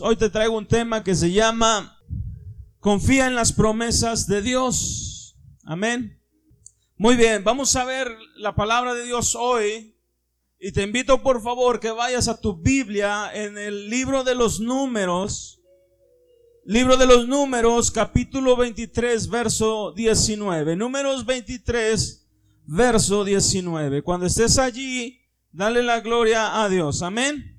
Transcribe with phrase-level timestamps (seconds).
[0.00, 1.98] Hoy te traigo un tema que se llama
[2.78, 5.36] Confía en las promesas de Dios.
[5.64, 6.22] Amén.
[6.96, 9.96] Muy bien, vamos a ver la palabra de Dios hoy.
[10.60, 14.60] Y te invito por favor que vayas a tu Biblia en el libro de los
[14.60, 15.60] números.
[16.64, 20.76] Libro de los números, capítulo 23, verso 19.
[20.76, 22.28] Números 23,
[22.66, 24.02] verso 19.
[24.02, 25.20] Cuando estés allí,
[25.50, 27.02] dale la gloria a Dios.
[27.02, 27.57] Amén.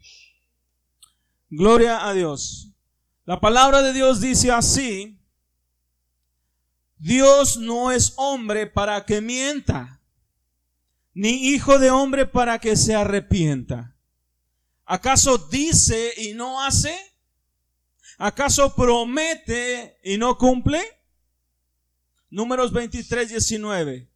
[1.50, 2.72] Gloria a Dios.
[3.26, 5.20] La palabra de Dios dice así,
[6.98, 10.02] Dios no es hombre para que mienta,
[11.14, 13.96] ni hijo de hombre para que se arrepienta.
[14.86, 16.96] ¿Acaso dice y no hace?
[18.18, 20.82] ¿Acaso promete y no cumple?
[22.30, 24.10] Números 23, 19.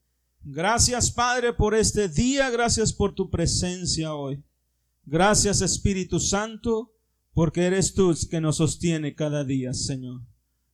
[0.44, 4.44] Gracias Padre por este día, gracias por tu presencia hoy.
[5.06, 6.94] Gracias Espíritu Santo
[7.34, 10.22] porque eres tú que nos sostiene cada día, Señor.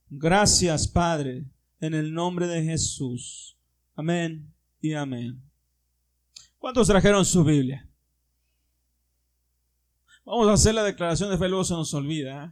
[0.09, 1.45] Gracias, Padre,
[1.79, 3.57] en el nombre de Jesús.
[3.95, 5.41] Amén y amén.
[6.57, 7.87] ¿Cuántos trajeron su Biblia?
[10.25, 12.45] Vamos a hacer la declaración de fe, luego se nos olvida.
[12.45, 12.51] ¿eh?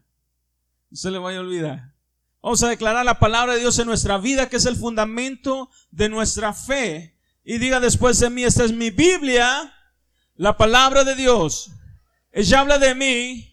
[0.89, 1.93] No se le vaya a olvidar.
[2.41, 6.07] Vamos a declarar la palabra de Dios en nuestra vida, que es el fundamento de
[6.07, 7.17] nuestra fe.
[7.43, 9.73] Y diga después de mí, esta es mi Biblia,
[10.35, 11.71] la palabra de Dios.
[12.31, 13.46] Ella habla de mí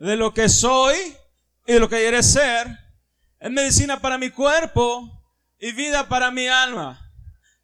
[0.00, 0.96] de lo que soy
[1.66, 2.66] y de lo que quiere ser.
[3.38, 5.22] Es medicina para mi cuerpo
[5.58, 7.12] y vida para mi alma.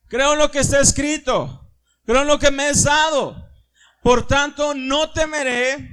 [0.09, 1.69] Creo en lo que está escrito.
[2.05, 3.51] Creo en lo que me es dado.
[4.03, 5.91] Por tanto, no temeré,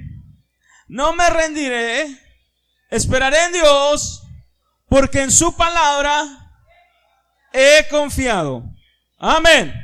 [0.86, 2.06] no me rendiré,
[2.88, 4.22] esperaré en Dios,
[4.88, 6.24] porque en su palabra
[7.52, 8.62] he confiado.
[9.18, 9.74] Amén.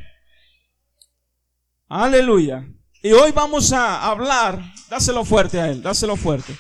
[1.89, 2.65] Aleluya.
[3.03, 6.55] Y hoy vamos a hablar, dáselo fuerte a él, dáselo fuerte.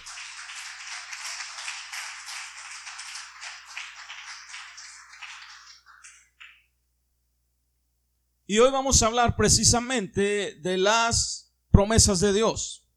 [8.46, 12.88] Y hoy vamos a hablar precisamente de las promesas de Dios.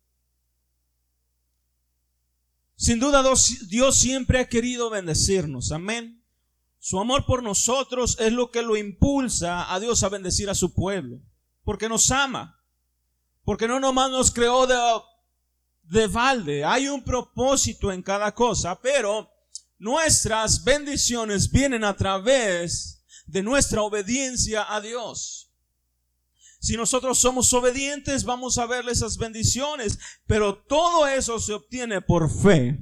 [2.78, 3.24] Sin duda
[3.68, 6.24] Dios siempre ha querido bendecirnos, amén.
[6.80, 10.74] Su amor por nosotros es lo que lo impulsa a Dios a bendecir a su
[10.74, 11.20] pueblo,
[11.66, 12.63] porque nos ama.
[13.44, 14.78] Porque no nomás nos creó de,
[15.84, 16.64] de balde.
[16.64, 19.30] Hay un propósito en cada cosa, pero
[19.78, 25.52] nuestras bendiciones vienen a través de nuestra obediencia a Dios.
[26.60, 32.32] Si nosotros somos obedientes, vamos a ver esas bendiciones, pero todo eso se obtiene por
[32.32, 32.80] fe,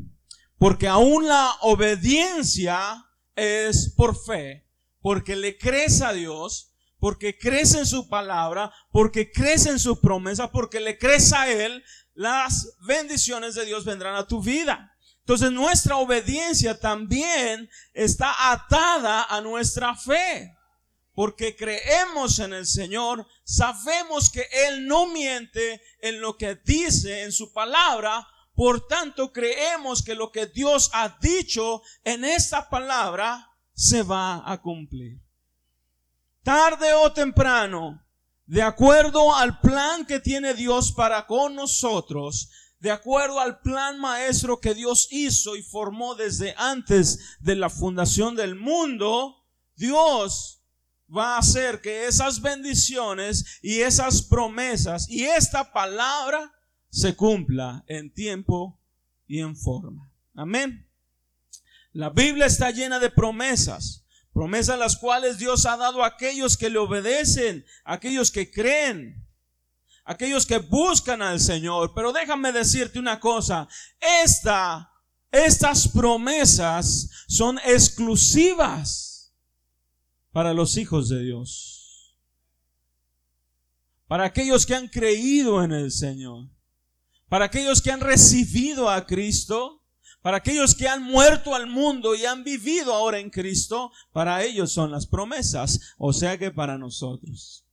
[0.60, 3.04] porque aún la obediencia
[3.36, 4.70] es por fe,
[5.02, 6.71] porque le crees a Dios,
[7.02, 11.84] porque crees en su palabra, porque crees en su promesa, porque le crees a Él,
[12.14, 14.96] las bendiciones de Dios vendrán a tu vida.
[15.22, 20.56] Entonces nuestra obediencia también está atada a nuestra fe.
[21.16, 27.32] Porque creemos en el Señor, sabemos que Él no miente en lo que dice en
[27.32, 34.04] su palabra, por tanto creemos que lo que Dios ha dicho en esta palabra se
[34.04, 35.20] va a cumplir
[36.44, 38.06] tarde o temprano,
[38.46, 44.60] de acuerdo al plan que tiene Dios para con nosotros, de acuerdo al plan maestro
[44.60, 50.64] que Dios hizo y formó desde antes de la fundación del mundo, Dios
[51.16, 56.52] va a hacer que esas bendiciones y esas promesas y esta palabra
[56.90, 58.80] se cumpla en tiempo
[59.28, 60.12] y en forma.
[60.34, 60.88] Amén.
[61.94, 64.01] La Biblia está llena de promesas.
[64.34, 69.28] Promesas las cuales Dios ha dado a aquellos que le obedecen, aquellos que creen,
[70.06, 71.94] aquellos que buscan al Señor.
[71.94, 73.68] Pero déjame decirte una cosa,
[74.24, 74.90] esta,
[75.32, 79.34] estas promesas son exclusivas
[80.32, 82.16] para los hijos de Dios.
[84.08, 86.50] Para aquellos que han creído en el Señor.
[87.28, 89.81] Para aquellos que han recibido a Cristo
[90.22, 94.72] para aquellos que han muerto al mundo y han vivido ahora en Cristo, para ellos
[94.72, 97.66] son las promesas, o sea que para nosotros.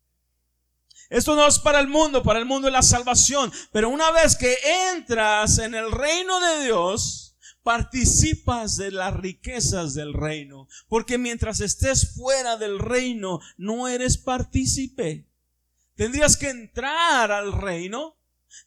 [1.11, 4.37] Esto no es para el mundo, para el mundo es la salvación, pero una vez
[4.37, 4.55] que
[4.95, 7.29] entras en el reino de Dios,
[7.63, 15.27] participas de las riquezas del reino, porque mientras estés fuera del reino, no eres partícipe.
[15.95, 18.17] Tendrías que entrar al reino,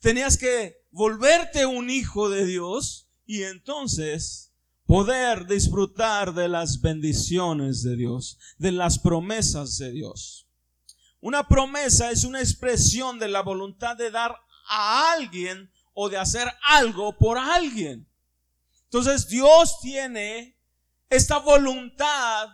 [0.02, 4.52] tenías que volverte un hijo de Dios, y entonces
[4.86, 10.48] poder disfrutar de las bendiciones de Dios, de las promesas de Dios.
[11.22, 14.36] Una promesa es una expresión de la voluntad de dar
[14.68, 18.08] a alguien o de hacer algo por alguien.
[18.86, 20.58] Entonces Dios tiene
[21.10, 22.50] esta voluntad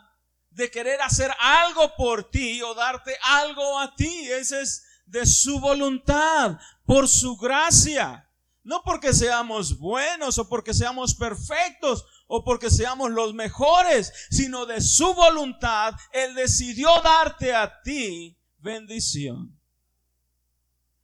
[0.51, 4.27] de querer hacer algo por ti o darte algo a ti.
[4.29, 8.26] Ese es de su voluntad, por su gracia.
[8.67, 14.81] No porque seamos buenos o porque seamos perfectos o porque seamos los mejores, sino de
[14.81, 19.57] su voluntad, Él decidió darte a ti bendición.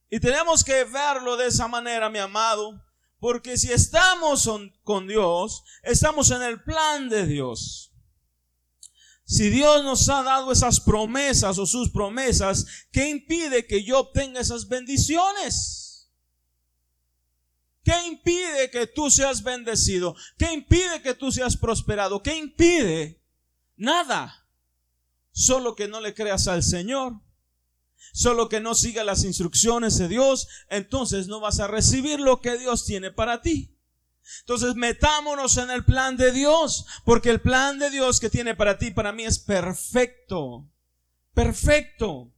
[0.09, 2.83] Y tenemos que verlo de esa manera, mi amado,
[3.17, 4.49] porque si estamos
[4.83, 7.93] con Dios, estamos en el plan de Dios.
[9.23, 14.41] Si Dios nos ha dado esas promesas o sus promesas, ¿qué impide que yo obtenga
[14.41, 15.82] esas bendiciones?
[17.83, 20.15] ¿Qué impide que tú seas bendecido?
[20.37, 22.23] ¿Qué impide que tú seas prosperado?
[22.23, 23.21] ¿Qué impide?
[23.75, 24.47] Nada.
[25.31, 27.13] Solo que no le creas al Señor.
[28.13, 30.47] Solo que no siga las instrucciones de Dios.
[30.69, 33.73] Entonces no vas a recibir lo que Dios tiene para ti.
[34.41, 38.77] Entonces metámonos en el plan de Dios, porque el plan de Dios que tiene para
[38.77, 40.69] ti, para mí es perfecto,
[41.33, 42.32] perfecto.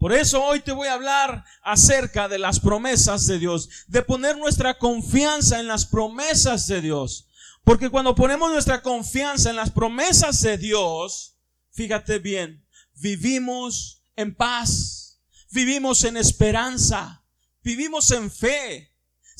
[0.00, 4.36] Por eso hoy te voy a hablar acerca de las promesas de Dios, de poner
[4.38, 7.28] nuestra confianza en las promesas de Dios.
[7.62, 11.36] Porque cuando ponemos nuestra confianza en las promesas de Dios,
[11.70, 15.20] fíjate bien, vivimos en paz,
[15.50, 17.22] vivimos en esperanza,
[17.62, 18.90] vivimos en fe,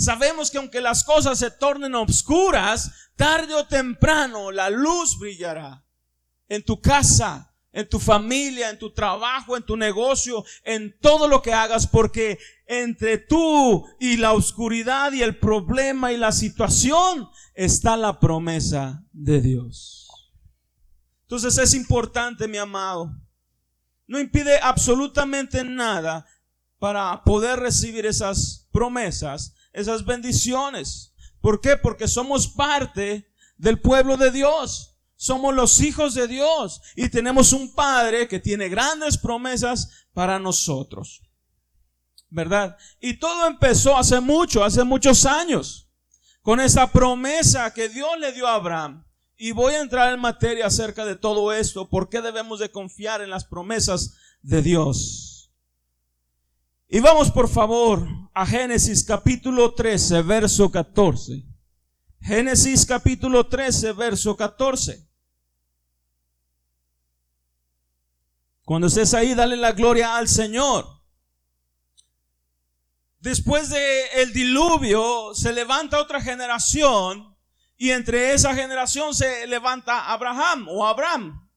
[0.00, 5.84] Sabemos que aunque las cosas se tornen obscuras, tarde o temprano la luz brillará
[6.48, 11.42] en tu casa, en tu familia, en tu trabajo, en tu negocio, en todo lo
[11.42, 17.96] que hagas, porque entre tú y la oscuridad y el problema y la situación está
[17.96, 20.08] la promesa de Dios.
[21.22, 23.10] Entonces es importante, mi amado.
[24.06, 26.26] No impide absolutamente nada
[26.78, 31.14] para poder recibir esas promesas esas bendiciones.
[31.40, 31.76] ¿Por qué?
[31.76, 34.96] Porque somos parte del pueblo de Dios.
[35.20, 41.20] Somos los hijos de Dios y tenemos un Padre que tiene grandes promesas para nosotros.
[42.30, 42.78] ¿Verdad?
[43.02, 45.90] Y todo empezó hace mucho, hace muchos años,
[46.40, 49.04] con esa promesa que Dios le dio a Abraham.
[49.36, 53.20] Y voy a entrar en materia acerca de todo esto, por qué debemos de confiar
[53.20, 55.52] en las promesas de Dios.
[56.88, 61.44] Y vamos por favor a Génesis capítulo 13, verso 14.
[62.22, 65.09] Génesis capítulo 13, verso 14.
[68.70, 70.86] Cuando estés ahí, dale la gloria al Señor.
[73.18, 77.36] Después de el diluvio se levanta otra generación
[77.76, 81.50] y entre esa generación se levanta Abraham o Abraham.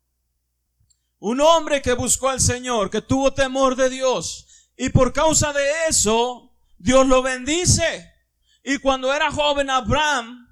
[1.19, 5.69] Un hombre que buscó al Señor, que tuvo temor de Dios, y por causa de
[5.87, 8.11] eso, Dios lo bendice.
[8.63, 10.42] Y cuando era joven Abraham,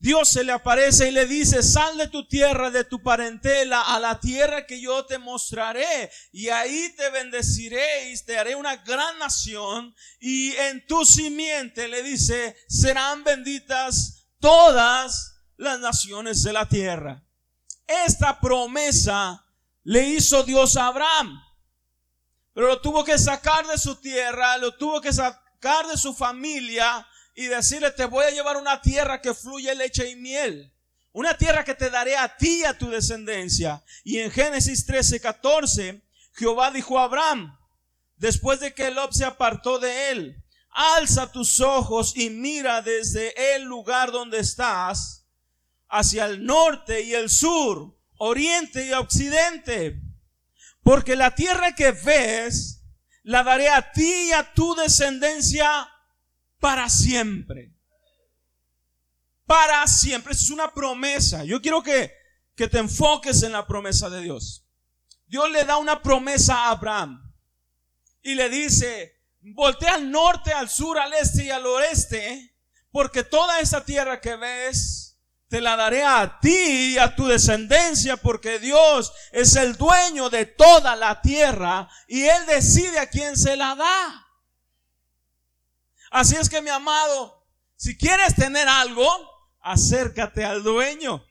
[0.00, 4.00] Dios se le aparece y le dice, sal de tu tierra, de tu parentela, a
[4.00, 6.10] la tierra que yo te mostraré.
[6.32, 9.94] Y ahí te bendeciré y te haré una gran nación.
[10.18, 17.22] Y en tu simiente, le dice, serán benditas todas las naciones de la tierra.
[17.86, 19.44] Esta promesa
[19.84, 21.42] le hizo Dios a Abraham.
[22.54, 27.06] Pero lo tuvo que sacar de su tierra, lo tuvo que sacar de su familia
[27.34, 30.72] y decirle, te voy a llevar una tierra que fluye leche y miel.
[31.12, 33.82] Una tierra que te daré a ti y a tu descendencia.
[34.04, 36.02] Y en Génesis 13, 14,
[36.34, 37.58] Jehová dijo a Abraham,
[38.16, 43.64] después de que Lot se apartó de él, alza tus ojos y mira desde el
[43.64, 45.26] lugar donde estás
[45.88, 50.00] hacia el norte y el sur, oriente y occidente
[50.82, 52.82] porque la tierra que ves,
[53.22, 55.88] la daré a ti y a tu descendencia
[56.60, 57.72] para siempre.
[59.46, 60.32] Para siempre.
[60.32, 61.44] Es una promesa.
[61.44, 62.12] Yo quiero que,
[62.54, 64.64] que te enfoques en la promesa de Dios.
[65.26, 67.34] Dios le da una promesa a Abraham.
[68.22, 72.54] Y le dice, voltea al norte, al sur, al este y al oeste.
[72.92, 75.10] Porque toda esa tierra que ves
[75.50, 80.46] te la daré a ti y a tu descendencia porque Dios es el dueño de
[80.46, 84.29] toda la tierra y Él decide a quién se la da.
[86.10, 89.08] Así es que mi amado, si quieres tener algo,
[89.60, 91.24] acércate al dueño.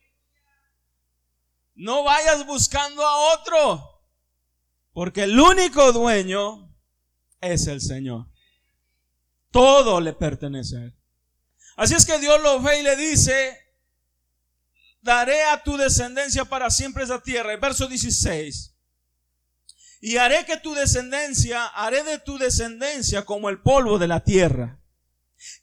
[1.75, 4.03] No vayas buscando a otro,
[4.93, 6.73] porque el único dueño
[7.41, 8.27] es el Señor.
[9.51, 10.95] Todo le pertenece a Él.
[11.75, 13.57] Así es que Dios lo ve y le dice,
[15.01, 17.55] daré a tu descendencia para siempre esa tierra.
[17.57, 18.75] Verso 16.
[20.01, 24.77] Y haré que tu descendencia, haré de tu descendencia como el polvo de la tierra.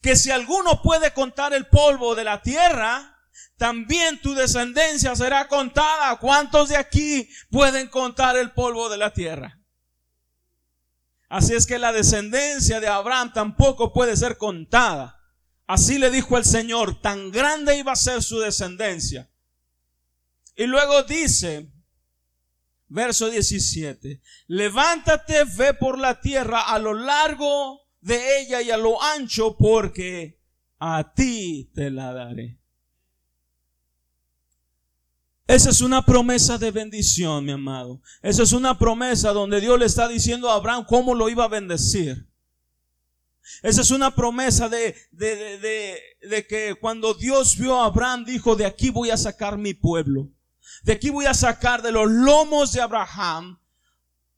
[0.00, 3.16] que si alguno puede contar el polvo de la tierra,
[3.58, 6.16] también tu descendencia será contada.
[6.16, 9.60] ¿Cuántos de aquí pueden contar el polvo de la tierra?
[11.28, 15.20] Así es que la descendencia de Abraham tampoco puede ser contada.
[15.66, 19.28] Así le dijo el Señor, tan grande iba a ser su descendencia.
[20.54, 21.72] Y luego dice,
[22.88, 29.02] verso 17, levántate, ve por la tierra a lo largo de ella y a lo
[29.02, 30.40] ancho, porque
[30.78, 32.58] a ti te la daré.
[35.48, 38.02] Esa es una promesa de bendición, mi amado.
[38.20, 41.48] Esa es una promesa donde Dios le está diciendo a Abraham cómo lo iba a
[41.48, 42.28] bendecir.
[43.62, 48.56] Esa es una promesa de, de, de, de, que cuando Dios vio a Abraham dijo,
[48.56, 50.32] de aquí voy a sacar mi pueblo.
[50.86, 53.58] De aquí voy a sacar de los lomos de Abraham.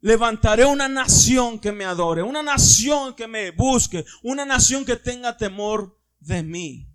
[0.01, 5.37] Levantaré una nación que me adore, una nación que me busque, una nación que tenga
[5.37, 6.89] temor de mí.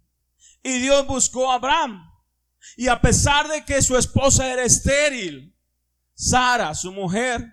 [0.63, 2.03] Y Dios buscó a Abraham.
[2.77, 5.55] Y a pesar de que su esposa era estéril,
[6.15, 7.45] Sara, su mujer,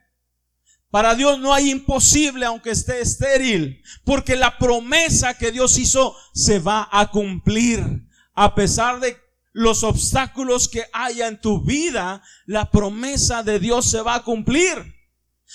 [0.91, 6.61] para Dios no hay imposible aunque esté estéril, porque la promesa que Dios hizo se
[6.61, 8.09] va a cumplir.
[8.33, 9.20] A pesar de
[9.53, 15.01] los obstáculos que haya en tu vida, la promesa de Dios se va a cumplir.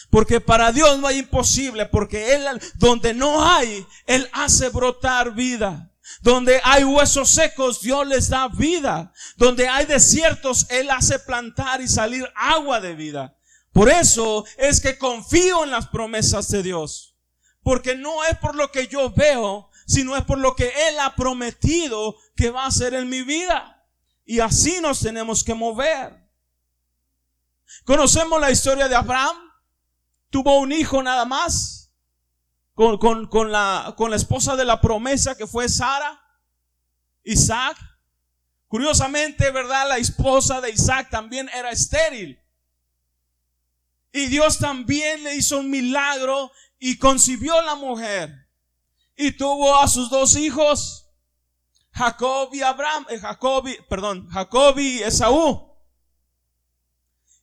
[0.09, 5.91] Porque para Dios no hay imposible, porque Él, donde no hay, Él hace brotar vida.
[6.21, 9.13] Donde hay huesos secos, Dios les da vida.
[9.37, 13.37] Donde hay desiertos, Él hace plantar y salir agua de vida.
[13.71, 17.17] Por eso es que confío en las promesas de Dios.
[17.63, 21.15] Porque no es por lo que yo veo, sino es por lo que Él ha
[21.15, 23.74] prometido que va a hacer en mi vida.
[24.25, 26.25] Y así nos tenemos que mover.
[27.83, 29.35] Conocemos la historia de Abraham.
[30.29, 31.93] Tuvo un hijo nada más
[32.73, 36.21] con, con, la, con la esposa de la promesa que fue Sara,
[37.23, 37.77] Isaac.
[38.67, 39.87] Curiosamente, ¿verdad?
[39.87, 42.39] La esposa de Isaac también era estéril.
[44.11, 48.47] Y Dios también le hizo un milagro y concibió la mujer.
[49.15, 51.04] Y tuvo a sus dos hijos,
[51.95, 55.73] Jacob y Abraham, eh, Jacob y, perdón, Jacob y Esaú.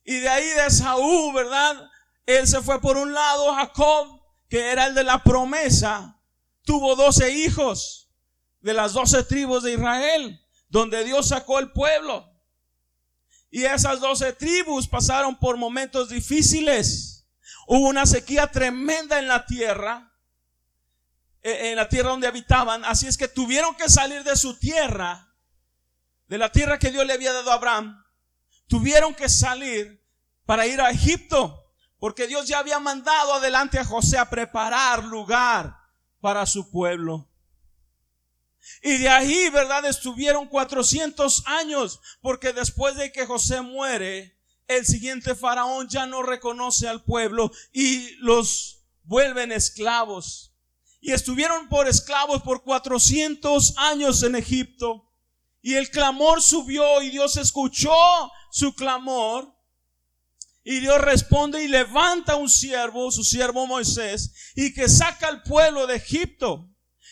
[0.05, 1.89] Y de ahí de Esaú, ¿verdad?
[2.27, 6.21] Él se fue por un lado, Jacob, que era el de la promesa,
[6.63, 8.11] tuvo doce hijos
[8.59, 12.29] de las doce tribus de Israel, donde Dios sacó el pueblo.
[13.49, 17.27] Y esas doce tribus pasaron por momentos difíciles.
[17.65, 20.12] Hubo una sequía tremenda en la tierra,
[21.43, 22.83] en la tierra donde habitaban.
[22.85, 25.35] Así es que tuvieron que salir de su tierra,
[26.27, 28.03] de la tierra que Dios le había dado a Abraham.
[28.67, 30.03] Tuvieron que salir
[30.45, 31.59] para ir a Egipto.
[31.99, 35.73] Porque Dios ya había mandado adelante a José a preparar lugar
[36.19, 37.29] para su pueblo.
[38.81, 39.85] Y de ahí, ¿verdad?
[39.85, 46.87] Estuvieron 400 años, porque después de que José muere, el siguiente faraón ya no reconoce
[46.87, 50.52] al pueblo y los vuelven esclavos.
[51.03, 55.11] Y estuvieron por esclavos por 400 años en Egipto.
[55.61, 57.91] Y el clamor subió y Dios escuchó
[58.51, 59.53] su clamor
[60.63, 65.87] y Dios responde y levanta un siervo, su siervo Moisés, y que saca al pueblo
[65.87, 66.69] de Egipto.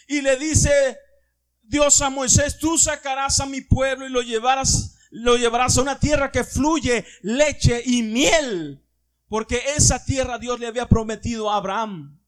[0.08, 0.98] Y le dice
[1.62, 6.00] Dios a Moisés, tú sacarás a mi pueblo y lo llevarás, lo llevarás a una
[6.00, 8.88] tierra que fluye leche y miel.
[9.28, 12.21] Porque esa tierra Dios le había prometido a Abraham.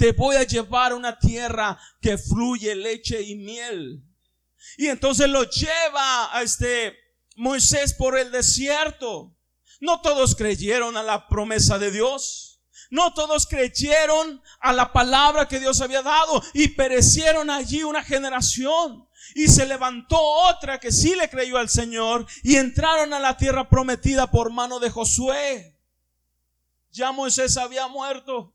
[0.00, 4.02] Te voy a llevar a una tierra que fluye leche y miel.
[4.78, 6.96] Y entonces lo lleva a este
[7.36, 9.36] Moisés por el desierto.
[9.78, 12.62] No todos creyeron a la promesa de Dios.
[12.88, 19.06] No todos creyeron a la palabra que Dios había dado y perecieron allí una generación.
[19.34, 23.68] Y se levantó otra que sí le creyó al Señor y entraron a la tierra
[23.68, 25.78] prometida por mano de Josué.
[26.90, 28.54] Ya Moisés había muerto.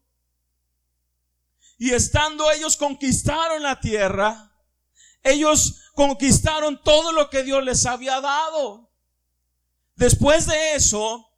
[1.77, 4.51] Y estando ellos conquistaron la tierra,
[5.23, 8.91] ellos conquistaron todo lo que Dios les había dado.
[9.95, 11.29] Después de eso,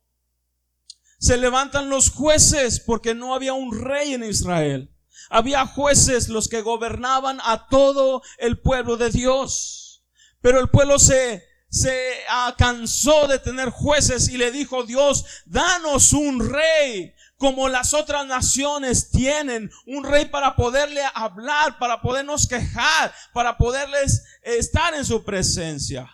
[1.20, 4.94] se levantan los jueces porque no había un rey en Israel.
[5.30, 10.04] Había jueces los que gobernaban a todo el pueblo de Dios.
[10.42, 12.20] Pero el pueblo se, se
[12.58, 19.12] cansó de tener jueces y le dijo Dios, danos un rey como las otras naciones
[19.12, 26.10] tienen, un rey para poderle hablar, para podernos quejar, para poderles estar en su presencia.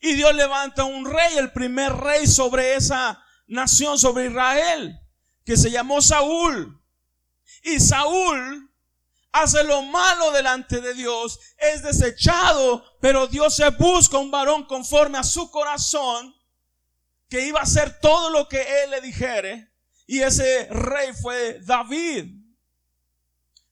[0.00, 4.98] Y Dios levanta un rey, el primer rey sobre esa nación, sobre Israel,
[5.44, 6.80] que se llamó Saúl.
[7.64, 8.72] Y Saúl
[9.32, 15.18] hace lo malo delante de Dios, es desechado, pero Dios se busca un varón conforme
[15.18, 16.34] a su corazón,
[17.28, 19.71] que iba a hacer todo lo que él le dijere,
[20.12, 22.34] y ese rey fue David.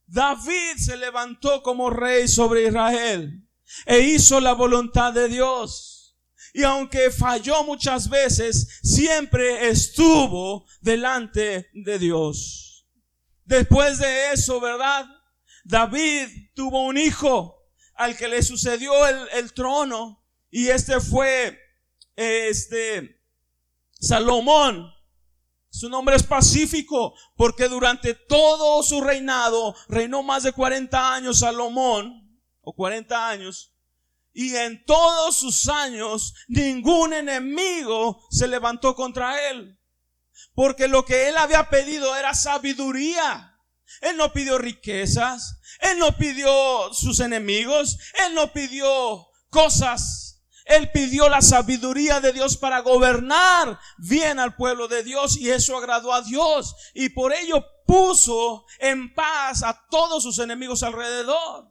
[0.07, 3.47] David se levantó como rey sobre Israel
[3.85, 6.17] e hizo la voluntad de Dios.
[6.55, 12.87] Y aunque falló muchas veces, siempre estuvo delante de Dios.
[13.45, 15.05] Después de eso, ¿verdad?
[15.63, 21.61] David tuvo un hijo al que le sucedió el, trono y este fue
[22.17, 23.21] este
[24.01, 24.91] Salomón.
[25.71, 32.39] Su nombre es pacífico porque durante todo su reinado reinó más de 40 años Salomón
[32.61, 33.73] o 40 años
[34.33, 39.81] y en todos sus años ningún enemigo se levantó contra él
[40.55, 43.57] porque lo que él había pedido era sabiduría.
[44.03, 50.30] Él no pidió riquezas, él no pidió sus enemigos, él no pidió cosas.
[50.71, 55.77] Él pidió la sabiduría de Dios para gobernar bien al pueblo de Dios y eso
[55.77, 61.69] agradó a Dios y por ello puso en paz a todos sus enemigos alrededor.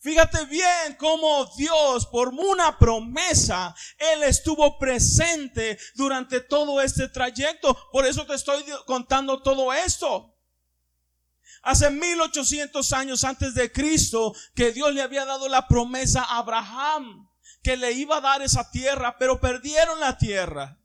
[0.00, 7.76] Fíjate bien cómo Dios, por una promesa, Él estuvo presente durante todo este trayecto.
[7.92, 10.32] Por eso te estoy contando todo esto
[11.62, 17.28] hace 1800 años antes de Cristo, que Dios le había dado la promesa a Abraham,
[17.66, 20.78] que le iba a dar esa tierra, pero perdieron la tierra.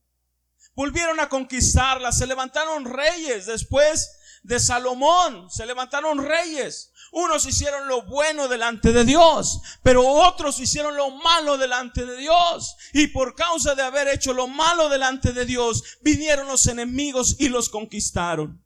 [0.74, 4.10] Volvieron a conquistarla, se levantaron reyes después
[4.42, 6.92] de Salomón, se levantaron reyes.
[7.12, 12.76] Unos hicieron lo bueno delante de Dios, pero otros hicieron lo malo delante de Dios.
[12.94, 17.50] Y por causa de haber hecho lo malo delante de Dios, vinieron los enemigos y
[17.50, 18.66] los conquistaron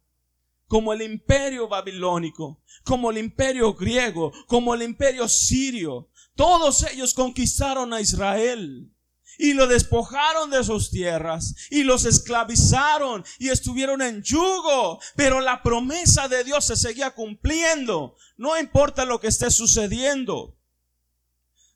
[0.68, 6.10] como el imperio babilónico, como el imperio griego, como el imperio sirio.
[6.36, 8.92] Todos ellos conquistaron a Israel
[9.38, 15.64] y lo despojaron de sus tierras y los esclavizaron y estuvieron en yugo, pero la
[15.64, 20.58] promesa de Dios se seguía cumpliendo, no importa lo que esté sucediendo.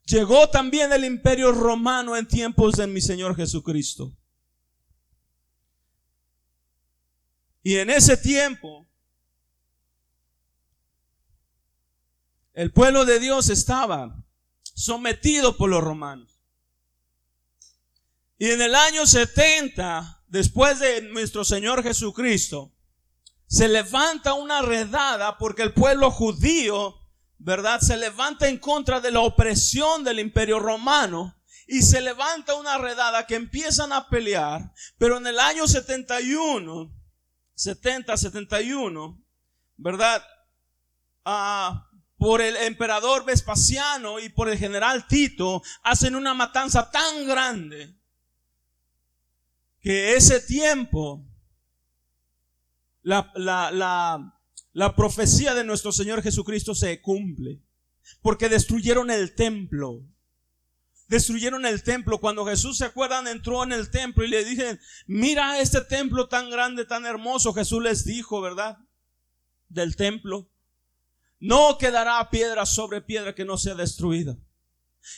[0.06, 4.16] Llegó también el imperio romano en tiempos de mi Señor Jesucristo.
[7.62, 8.90] Y en ese tiempo,
[12.54, 14.26] el pueblo de Dios estaba
[14.80, 16.40] sometido por los romanos.
[18.38, 22.74] Y en el año 70, después de nuestro Señor Jesucristo,
[23.48, 26.96] se levanta una redada porque el pueblo judío,
[27.38, 27.82] ¿verdad?
[27.82, 31.36] Se levanta en contra de la opresión del imperio romano
[31.68, 36.96] y se levanta una redada que empiezan a pelear, pero en el año 71
[37.56, 39.22] 70, 71,
[39.76, 40.24] ¿verdad?
[41.26, 41.89] Ah,
[42.20, 47.96] por el emperador Vespasiano y por el general Tito, hacen una matanza tan grande
[49.80, 51.26] que ese tiempo,
[53.02, 53.72] la, la,
[54.74, 57.64] la, profecía de nuestro Señor Jesucristo se cumple,
[58.22, 60.04] porque destruyeron el templo
[61.08, 62.20] destruyeron el templo.
[62.20, 66.52] Cuando Jesús, se acuerdan, entró en el templo y le dije, mira este templo tan
[66.52, 67.52] grande, tan hermoso.
[67.52, 68.78] Jesús les dijo, ¿verdad?
[69.70, 70.52] Del templo.
[71.40, 74.38] No quedará piedra sobre piedra que no sea destruida.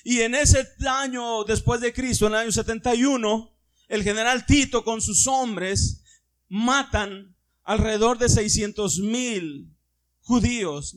[0.03, 3.57] Y en ese año después de Cristo, en el año 71,
[3.87, 6.03] el general Tito con sus hombres
[6.47, 9.75] matan alrededor de 600 mil
[10.21, 10.95] judíos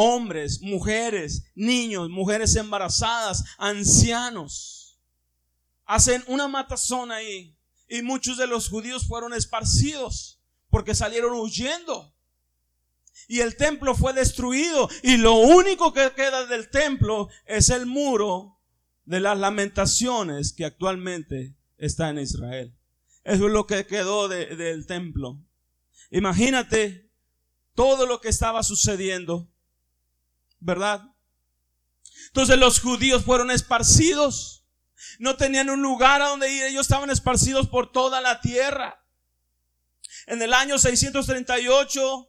[0.00, 4.96] hombres, mujeres, niños, mujeres embarazadas, ancianos.
[5.84, 12.14] Hacen una matazón ahí y muchos de los judíos fueron esparcidos porque salieron huyendo.
[13.28, 18.58] Y el templo fue destruido y lo único que queda del templo es el muro
[19.04, 22.74] de las lamentaciones que actualmente está en Israel.
[23.22, 25.40] Eso es lo que quedó del templo.
[26.10, 27.10] Imagínate
[27.74, 29.48] todo lo que estaba sucediendo
[30.60, 31.02] ¿verdad?
[32.26, 34.64] Entonces los judíos fueron esparcidos.
[35.18, 36.64] No tenían un lugar a donde ir.
[36.64, 39.04] Ellos estaban esparcidos por toda la tierra.
[40.26, 42.28] En el año 638,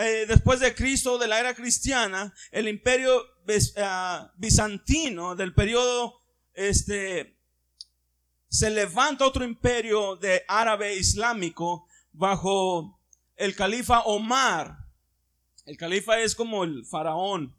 [0.00, 3.20] eh, después de Cristo, de la era cristiana, el imperio
[3.78, 6.22] ah, bizantino del periodo,
[6.54, 7.36] este,
[8.48, 13.00] se levanta otro imperio de árabe islámico bajo
[13.34, 14.86] el califa Omar.
[15.66, 17.57] El califa es como el faraón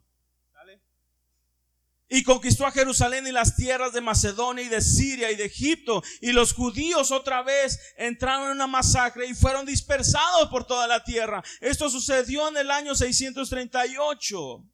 [2.12, 6.02] y conquistó a Jerusalén y las tierras de Macedonia y de Siria y de Egipto.
[6.20, 11.04] Y los judíos otra vez entraron en una masacre y fueron dispersados por toda la
[11.04, 11.42] tierra.
[11.60, 14.64] Esto sucedió en el año 638.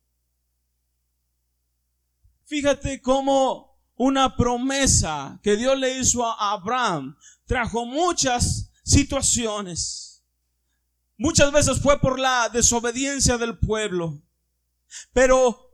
[2.47, 10.25] Fíjate cómo una promesa que Dios le hizo a Abraham trajo muchas situaciones.
[11.19, 14.23] Muchas veces fue por la desobediencia del pueblo.
[15.13, 15.66] Pero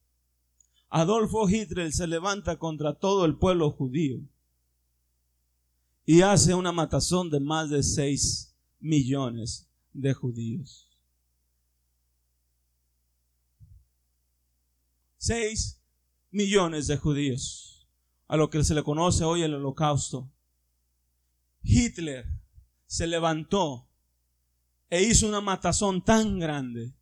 [0.90, 4.20] Adolfo Hitler se levanta contra todo el pueblo judío
[6.06, 10.87] y hace una matazón de más de 6 millones de judíos.
[15.18, 15.82] 6
[16.30, 17.88] millones de judíos,
[18.26, 20.32] a lo que se le conoce hoy el holocausto.
[21.62, 22.26] Hitler
[22.86, 23.88] se levantó
[24.90, 26.94] e hizo una matazón tan grande,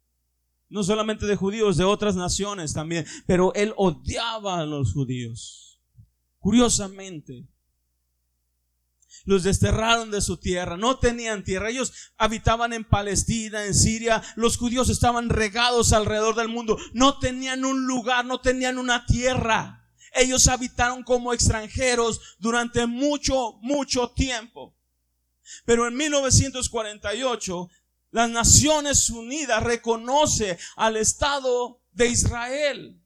[0.68, 5.80] no solamente de judíos, de otras naciones también, pero él odiaba a los judíos.
[6.38, 7.46] Curiosamente,
[9.24, 14.56] los desterraron de su tierra, no tenían tierra, ellos habitaban en Palestina, en Siria, los
[14.56, 19.82] judíos estaban regados alrededor del mundo, no tenían un lugar, no tenían una tierra.
[20.14, 24.74] Ellos habitaron como extranjeros durante mucho, mucho tiempo.
[25.64, 27.68] Pero en 1948,
[28.10, 33.00] las Naciones Unidas reconoce al Estado de Israel.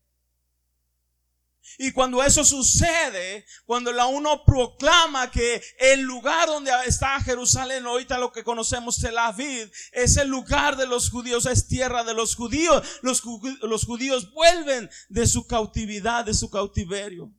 [1.83, 8.19] Y cuando eso sucede, cuando la uno proclama que el lugar donde está Jerusalén, ahorita
[8.19, 12.37] lo que conocemos Tel Aviv, es el lugar de los judíos, es tierra de los
[12.37, 13.23] judíos, los,
[13.63, 17.33] los judíos vuelven de su cautividad, de su cautiverio.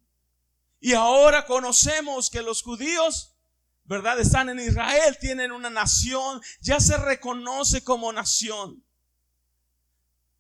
[0.80, 3.36] Y ahora conocemos que los judíos,
[3.84, 4.19] ¿verdad?
[4.19, 8.84] Están en Israel, tienen una nación, ya se reconoce como nación.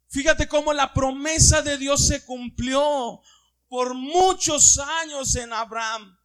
[0.09, 3.21] Fíjate cómo la promesa de Dios se cumplió
[3.71, 6.19] por muchos años en Abraham.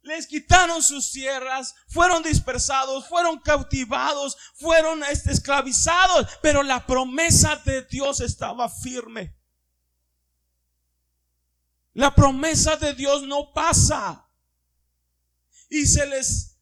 [0.00, 7.82] Les quitaron sus tierras, fueron dispersados, fueron cautivados, fueron este, esclavizados, pero la promesa de
[7.82, 9.36] Dios estaba firme.
[11.92, 14.30] La promesa de Dios no pasa.
[15.68, 16.56] Y se les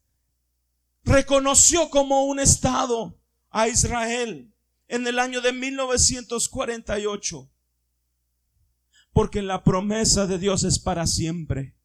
[1.05, 3.17] reconoció como un estado
[3.49, 4.53] a Israel
[4.89, 7.49] en el año de 1948
[9.13, 11.75] porque la promesa de Dios es para siempre.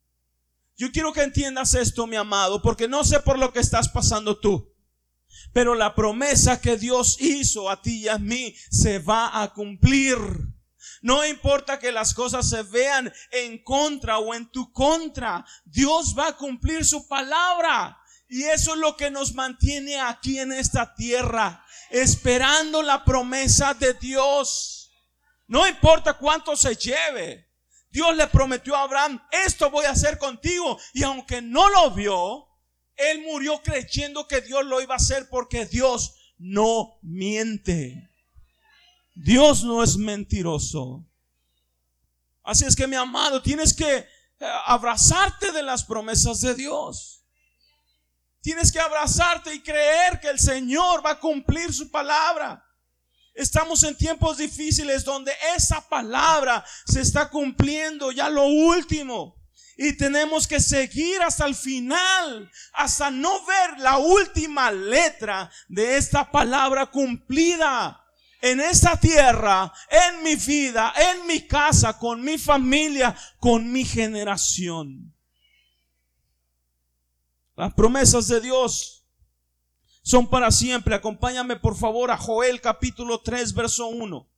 [0.77, 4.39] Yo quiero que entiendas esto, mi amado, porque no sé por lo que estás pasando
[4.39, 4.75] tú.
[5.53, 10.19] Pero la promesa que Dios hizo a ti y a mí se va a cumplir.
[11.03, 16.29] No importa que las cosas se vean en contra o en tu contra, Dios va
[16.29, 17.99] a cumplir su palabra.
[18.29, 23.95] Y eso es lo que nos mantiene aquí en esta tierra, esperando la promesa de
[23.95, 24.76] Dios.
[25.49, 27.47] No importa cuánto se lleve.
[27.91, 30.79] Dios le prometió a Abraham, esto voy a hacer contigo.
[30.93, 32.47] Y aunque no lo vio,
[32.97, 38.11] él murió creyendo que Dios lo iba a hacer porque Dios no miente.
[39.15, 41.07] Dios no es mentiroso.
[42.43, 44.07] Así es que mi amado, tienes que eh,
[44.67, 47.25] abrazarte de las promesas de Dios.
[48.43, 52.66] Tienes que abrazarte y creer que el Señor va a cumplir su palabra.
[53.37, 59.37] Estamos en tiempos difíciles donde esa palabra se está cumpliendo ya lo último.
[59.77, 66.31] Y tenemos que seguir hasta el final, hasta no ver la última letra de esta
[66.31, 68.03] palabra cumplida
[68.40, 75.14] en esta tierra, en mi vida, en mi casa, con mi familia, con mi generación.
[77.55, 79.06] Las promesas de Dios
[80.07, 80.95] son para siempre.
[80.95, 84.29] Acompáñame por favor a Joel capítulo 3, verso 1.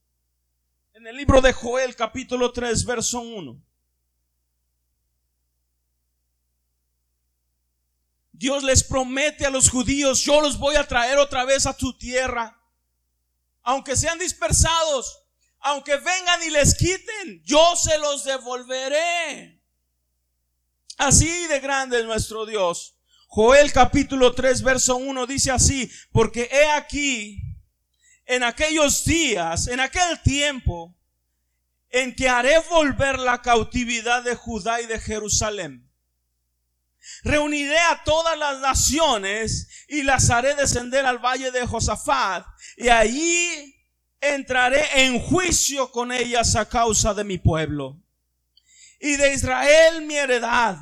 [0.95, 3.63] En el libro de Joel capítulo 3, verso 1.
[8.33, 11.93] Dios les promete a los judíos, yo los voy a traer otra vez a tu
[11.99, 12.59] tierra.
[13.63, 15.23] Aunque sean dispersados,
[15.61, 19.61] aunque vengan y les quiten, yo se los devolveré.
[20.97, 22.98] Así de grande es nuestro Dios.
[23.29, 27.43] Joel capítulo 3, verso 1 dice así, porque he aquí,
[28.27, 30.97] en aquellos días, en aquel tiempo,
[31.91, 35.91] en que haré volver la cautividad de Judá y de Jerusalén.
[37.23, 43.77] Reuniré a todas las naciones y las haré descender al valle de Josafat y allí
[44.21, 48.03] entraré en juicio con ellas a causa de mi pueblo
[49.01, 50.77] y de Israel mi heredad,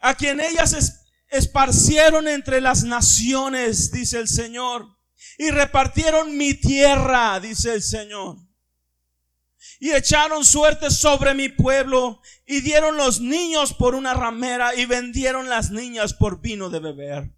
[0.00, 4.86] a quien ellas esparcieron entre las naciones, dice el Señor,
[5.36, 8.36] y repartieron mi tierra, dice el Señor.
[9.80, 15.48] Y echaron suerte sobre mi pueblo y dieron los niños por una ramera y vendieron
[15.48, 17.30] las niñas por vino de beber.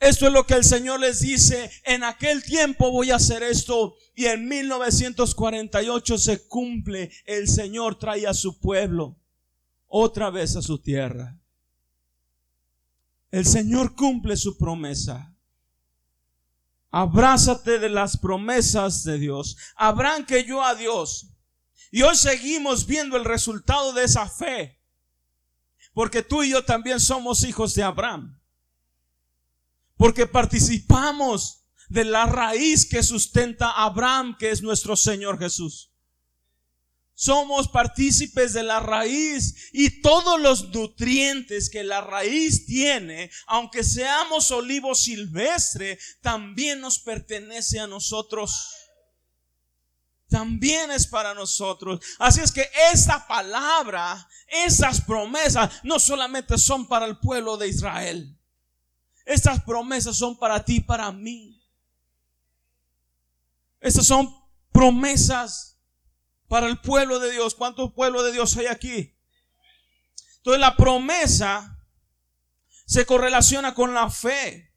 [0.00, 1.70] Esto es lo que el Señor les dice.
[1.84, 3.94] En aquel tiempo voy a hacer esto.
[4.16, 7.12] Y en 1948 se cumple.
[7.24, 9.16] El Señor trae a su pueblo
[9.86, 11.38] otra vez a su tierra.
[13.32, 15.34] El Señor cumple su promesa.
[16.90, 19.56] Abrázate de las promesas de Dios.
[19.74, 21.28] Abraham que yo a Dios.
[21.90, 24.78] Y hoy seguimos viendo el resultado de esa fe.
[25.94, 28.38] Porque tú y yo también somos hijos de Abraham.
[29.96, 35.91] Porque participamos de la raíz que sustenta a Abraham, que es nuestro Señor Jesús.
[37.14, 44.50] Somos partícipes de la raíz y todos los nutrientes que la raíz tiene, aunque seamos
[44.50, 48.74] olivo silvestre, también nos pertenece a nosotros.
[50.28, 52.00] También es para nosotros.
[52.18, 58.38] Así es que esta palabra, esas promesas, no solamente son para el pueblo de Israel
[59.24, 61.60] estas promesas son para ti, para mí.
[63.80, 64.34] Estas son
[64.72, 65.78] promesas
[66.52, 67.54] para el pueblo de Dios.
[67.54, 69.18] ¿Cuántos pueblos de Dios hay aquí?
[70.36, 71.82] Entonces la promesa
[72.84, 74.70] se correlaciona con la fe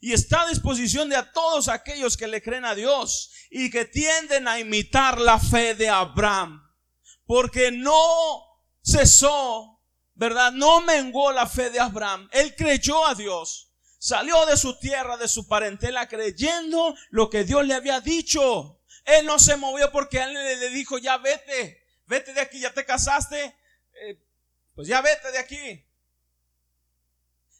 [0.00, 4.46] y está a disposición de todos aquellos que le creen a Dios y que tienden
[4.46, 6.62] a imitar la fe de Abraham,
[7.26, 7.98] porque no
[8.80, 9.82] cesó
[10.14, 10.52] ¿verdad?
[10.52, 12.28] No menguó la fe de Abraham.
[12.30, 13.72] Él creyó a Dios.
[13.98, 18.77] Salió de su tierra, de su parentela, creyendo lo que Dios le había dicho.
[19.08, 22.84] Él no se movió porque él le dijo, ya vete, vete de aquí, ya te
[22.84, 23.56] casaste,
[24.02, 24.18] eh,
[24.74, 25.84] pues ya vete de aquí.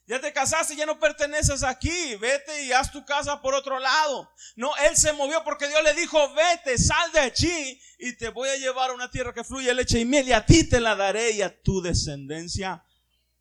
[0.06, 2.16] Ya te casaste, ya no perteneces aquí.
[2.16, 4.32] Vete y haz tu casa por otro lado.
[4.56, 8.48] No, él se movió porque Dios le dijo, vete, sal de allí y te voy
[8.48, 10.96] a llevar a una tierra que fluye leche y miel y a ti te la
[10.96, 12.82] daré y a tu descendencia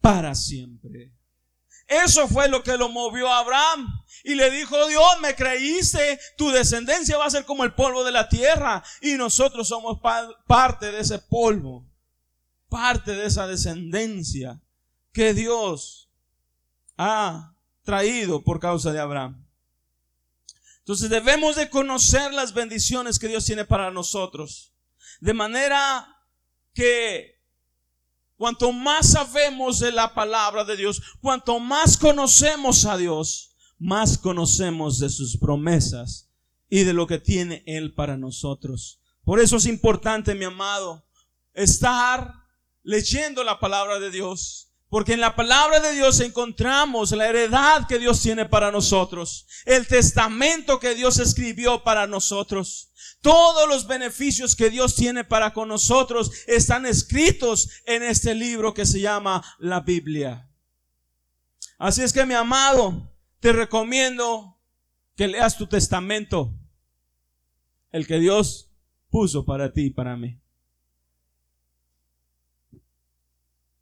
[0.02, 1.17] para siempre.
[1.88, 4.04] Eso fue lo que lo movió a Abraham.
[4.24, 8.12] Y le dijo, Dios, me creíste, tu descendencia va a ser como el polvo de
[8.12, 8.84] la tierra.
[9.02, 10.00] Y nosotros somos
[10.46, 11.86] parte de ese polvo,
[12.68, 14.62] parte de esa descendencia
[15.14, 16.10] que Dios
[16.98, 19.46] ha traído por causa de Abraham.
[20.80, 24.74] Entonces debemos de conocer las bendiciones que Dios tiene para nosotros.
[25.20, 26.18] De manera
[26.74, 27.37] que
[28.38, 35.00] cuanto más sabemos de la palabra de Dios, cuanto más conocemos a Dios, más conocemos
[35.00, 36.30] de sus promesas
[36.70, 39.02] y de lo que tiene Él para nosotros.
[39.24, 41.06] Por eso es importante, mi amado,
[41.54, 42.34] estar
[42.84, 48.00] leyendo la palabra de Dios, porque en la palabra de Dios encontramos la heredad que
[48.00, 52.92] Dios tiene para nosotros, el testamento que Dios escribió para nosotros.
[53.22, 58.86] Todos los beneficios que Dios tiene para con nosotros están escritos en este libro que
[58.86, 60.50] se llama la Biblia.
[61.78, 64.58] Así es que mi amado, te recomiendo
[65.16, 66.54] que leas tu testamento,
[67.92, 68.72] el que Dios
[69.10, 70.40] puso para ti y para mí.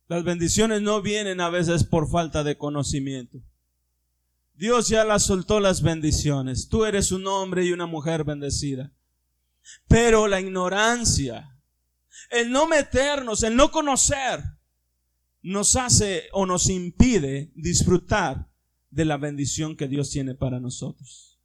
[0.08, 3.40] Las bendiciones no vienen a veces por falta de conocimiento.
[4.54, 6.70] Dios ya las soltó las bendiciones.
[6.70, 8.94] Tú eres un hombre y una mujer bendecida.
[9.88, 11.60] Pero la ignorancia,
[12.30, 14.44] el no meternos, el no conocer,
[15.42, 18.48] nos hace o nos impide disfrutar
[18.92, 21.40] de la bendición que Dios tiene para nosotros.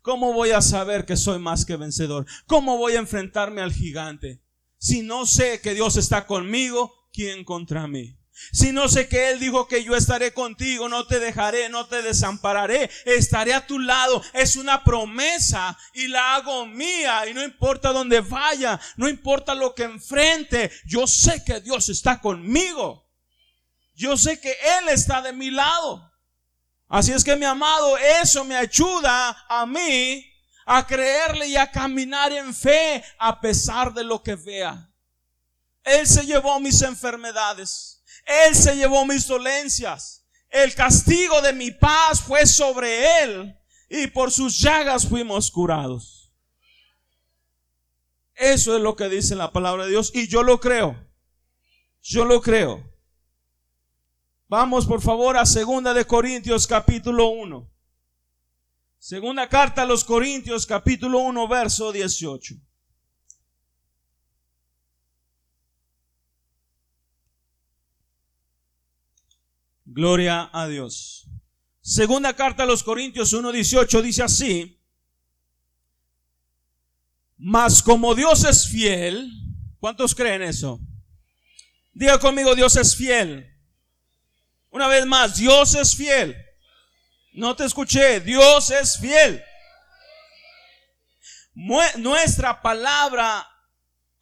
[0.00, 2.26] ¿Cómo voy a saber que soy más que vencedor?
[2.46, 4.42] ¿Cómo voy a enfrentarme al gigante?
[4.78, 8.18] Si no sé que Dios está conmigo ¿quién contra mí?
[8.52, 12.02] Si no sé que Él dijo que yo estaré contigo, no te dejaré, no te
[12.02, 14.20] desampararé, estaré a tu lado.
[14.32, 19.72] Es una promesa y la hago mía y no importa dónde vaya, no importa lo
[19.72, 23.08] que enfrente, yo sé que Dios está conmigo.
[23.94, 26.10] Yo sé que Él está de mi lado.
[26.88, 30.28] Así es que mi amado, eso me ayuda a mí
[30.66, 34.90] a creerle y a caminar en fe a pesar de lo que vea.
[35.84, 38.02] Él se llevó mis enfermedades.
[38.24, 40.24] Él se llevó mis dolencias.
[40.48, 43.56] El castigo de mi paz fue sobre Él
[43.88, 46.32] y por sus llagas fuimos curados.
[48.34, 50.96] Eso es lo que dice la palabra de Dios y yo lo creo.
[52.02, 52.82] Yo lo creo.
[54.48, 57.70] Vamos por favor a segunda de Corintios capítulo 1.
[59.04, 62.54] Segunda carta a los Corintios, capítulo 1, verso 18.
[69.94, 71.28] Gloria a Dios.
[71.80, 74.82] Segunda carta a los Corintios 1:18 dice así,
[77.36, 79.30] mas como Dios es fiel,
[79.78, 80.80] ¿cuántos creen eso?
[81.92, 83.48] Diga conmigo, Dios es fiel.
[84.70, 86.36] Una vez más, Dios es fiel.
[87.32, 89.44] No te escuché, Dios es fiel.
[91.98, 93.46] Nuestra palabra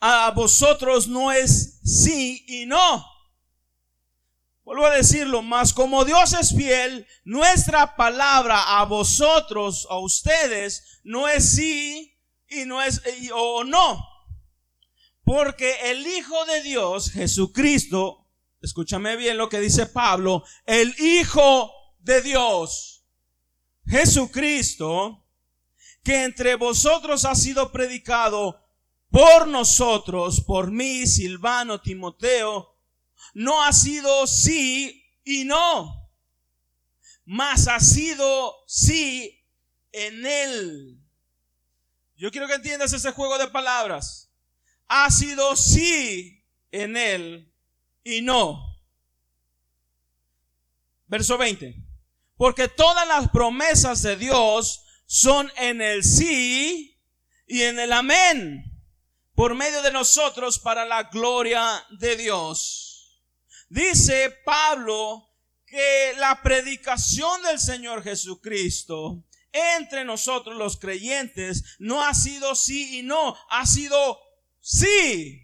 [0.01, 3.12] a vosotros no es sí y no.
[4.73, 11.29] Vuelvo a decirlo, más como Dios es fiel, nuestra palabra a vosotros, a ustedes, no
[11.29, 13.03] es sí y no es
[13.35, 14.03] o no.
[15.25, 18.31] Porque el Hijo de Dios, Jesucristo,
[18.63, 23.05] escúchame bien lo que dice Pablo, el Hijo de Dios
[23.87, 25.23] Jesucristo,
[26.03, 28.59] que entre vosotros ha sido predicado
[29.11, 32.72] por nosotros, por mí, Silvano, Timoteo,
[33.33, 36.11] no ha sido sí y no,
[37.25, 39.45] mas ha sido sí
[39.93, 40.99] en él.
[42.17, 44.31] Yo quiero que entiendas ese juego de palabras.
[44.87, 47.53] Ha sido sí en él
[48.05, 48.77] y no.
[51.07, 51.77] Verso 20.
[52.37, 56.99] Porque todas las promesas de Dios son en el sí
[57.47, 58.65] y en el amén,
[59.35, 62.92] por medio de nosotros para la gloria de Dios.
[63.73, 65.31] Dice Pablo
[65.65, 73.03] que la predicación del Señor Jesucristo entre nosotros los creyentes no ha sido sí y
[73.03, 74.21] no, ha sido
[74.61, 75.41] sí.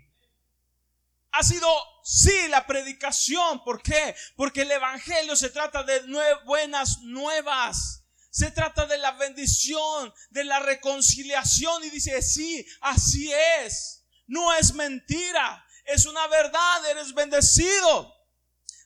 [1.33, 1.67] Ha sido
[2.11, 3.63] Sí, la predicación.
[3.65, 4.17] ¿Por qué?
[4.35, 6.01] Porque el Evangelio se trata de
[6.47, 8.03] buenas nuevas.
[8.31, 11.85] Se trata de la bendición, de la reconciliación.
[11.85, 13.31] Y dice, sí, así
[13.63, 14.07] es.
[14.27, 15.67] No es mentira.
[15.85, 16.91] Es una verdad.
[16.91, 18.18] Eres bendecido.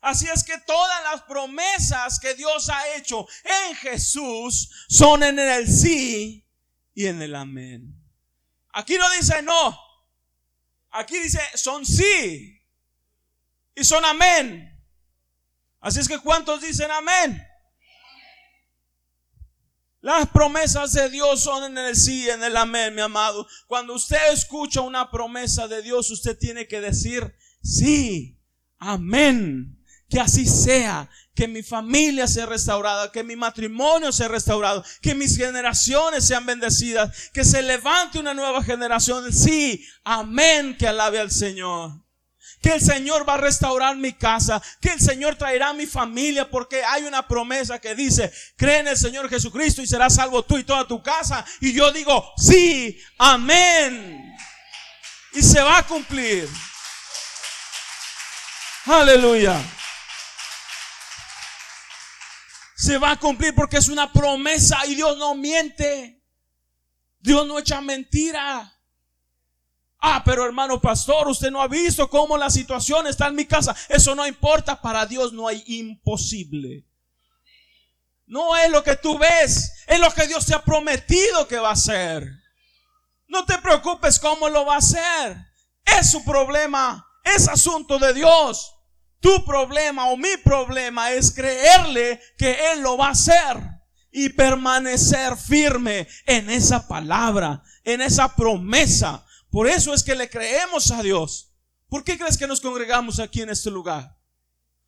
[0.03, 5.69] Así es que todas las promesas que Dios ha hecho en Jesús son en el
[5.69, 6.45] sí
[6.93, 7.95] y en el amén.
[8.73, 9.79] Aquí no dice no.
[10.91, 12.61] Aquí dice son sí
[13.77, 14.77] y son amén.
[15.81, 17.41] Así es que ¿cuántos dicen amén?
[20.01, 23.47] Las promesas de Dios son en el sí, en el amén, mi amado.
[23.69, 28.37] Cuando usted escucha una promesa de Dios, usted tiene que decir sí,
[28.79, 29.79] amén.
[30.13, 35.39] Que así sea, que mi familia sea restaurada, que mi matrimonio sea restaurado, que mis
[35.39, 39.33] generaciones sean bendecidas, que se levante una nueva generación.
[39.33, 41.93] Sí, amén, que alabe al Señor
[42.61, 46.49] que el Señor va a restaurar mi casa, que el Señor traerá a mi familia,
[46.49, 50.59] porque hay una promesa que dice, cree en el Señor Jesucristo y serás salvo tú
[50.59, 51.45] y toda tu casa.
[51.61, 54.33] Y yo digo, sí, amén.
[55.33, 56.49] Y se va a cumplir.
[58.87, 59.61] Aleluya.
[62.83, 66.21] Se va a cumplir porque es una promesa y Dios no miente.
[67.21, 68.77] Dios no echa mentira.
[70.01, 73.77] Ah, pero hermano pastor, usted no ha visto cómo la situación está en mi casa.
[73.89, 76.85] Eso no importa, para Dios no hay imposible.
[78.27, 81.69] No es lo que tú ves, es lo que Dios te ha prometido que va
[81.69, 82.27] a hacer.
[83.29, 85.37] No te preocupes cómo lo va a hacer.
[85.85, 88.72] Es su problema, es asunto de Dios.
[89.23, 93.57] Tu problema o mi problema es creerle que Él lo va a hacer
[94.11, 99.25] y permanecer firme en esa palabra, en esa promesa.
[99.49, 101.55] Por eso es que le creemos a Dios.
[101.89, 104.19] ¿Por qué crees que nos congregamos aquí en este lugar?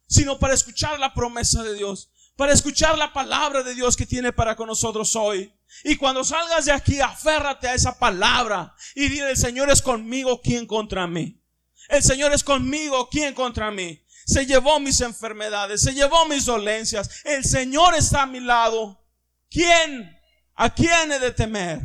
[0.09, 4.33] Sino para escuchar la promesa de Dios, para escuchar la palabra de Dios que tiene
[4.33, 5.55] para con nosotros hoy.
[5.85, 10.41] Y cuando salgas de aquí, aférrate a esa palabra y dile, el Señor es conmigo,
[10.43, 11.41] ¿quién contra mí?
[11.89, 14.04] El Señor es conmigo, ¿quién contra mí?
[14.25, 17.25] Se llevó mis enfermedades, se llevó mis dolencias.
[17.25, 19.05] El Señor está a mi lado.
[19.51, 20.19] ¿Quién?
[20.55, 21.81] ¿A quién he de temer?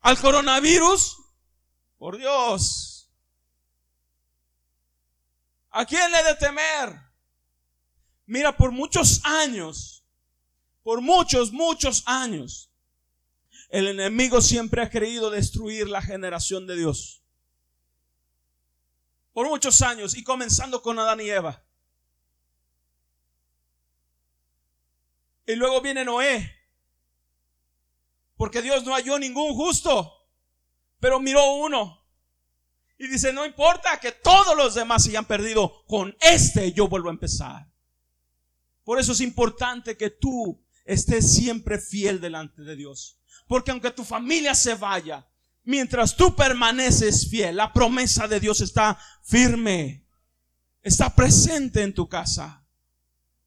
[0.00, 1.16] ¿Al coronavirus?
[1.98, 3.10] Por Dios.
[5.70, 7.00] ¿A quién he de temer?
[8.26, 10.04] Mira, por muchos años,
[10.82, 12.70] por muchos, muchos años,
[13.70, 17.19] el enemigo siempre ha querido destruir la generación de Dios.
[19.40, 21.64] Por muchos años, y comenzando con Adán y Eva.
[25.46, 26.54] Y luego viene Noé.
[28.36, 30.28] Porque Dios no halló ningún justo.
[30.98, 32.06] Pero miró uno.
[32.98, 37.08] Y dice, no importa que todos los demás se hayan perdido, con este yo vuelvo
[37.08, 37.66] a empezar.
[38.84, 43.18] Por eso es importante que tú esté siempre fiel delante de Dios.
[43.48, 45.26] Porque aunque tu familia se vaya,
[45.70, 50.04] mientras tú permaneces fiel, la promesa de Dios está firme,
[50.82, 52.64] está presente en tu casa.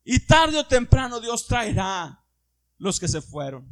[0.06, 2.24] Y tarde o temprano Dios traerá
[2.78, 3.68] los que se fueron.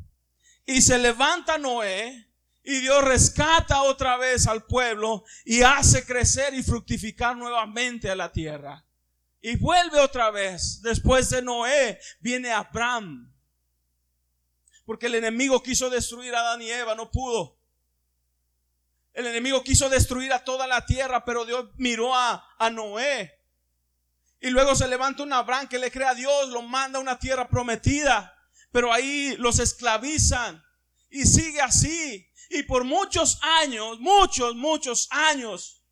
[0.66, 2.30] Y se levanta Noé
[2.62, 8.34] y Dios rescata otra vez al pueblo y hace crecer y fructificar nuevamente a la
[8.34, 8.86] tierra.
[9.42, 10.82] Y vuelve otra vez.
[10.82, 13.34] Después de Noé viene Abraham.
[14.86, 17.61] Porque el enemigo quiso destruir a Adán y Eva, no pudo.
[19.14, 23.40] El enemigo quiso destruir a toda la tierra, pero Dios miró a, a Noé.
[24.40, 27.20] Y luego se levanta un Abraham que le cree a Dios, lo manda a una
[27.20, 28.34] tierra prometida.
[28.72, 30.64] Pero ahí los esclavizan.
[31.10, 32.28] Y sigue así.
[32.50, 35.84] Y por muchos años, muchos, muchos años,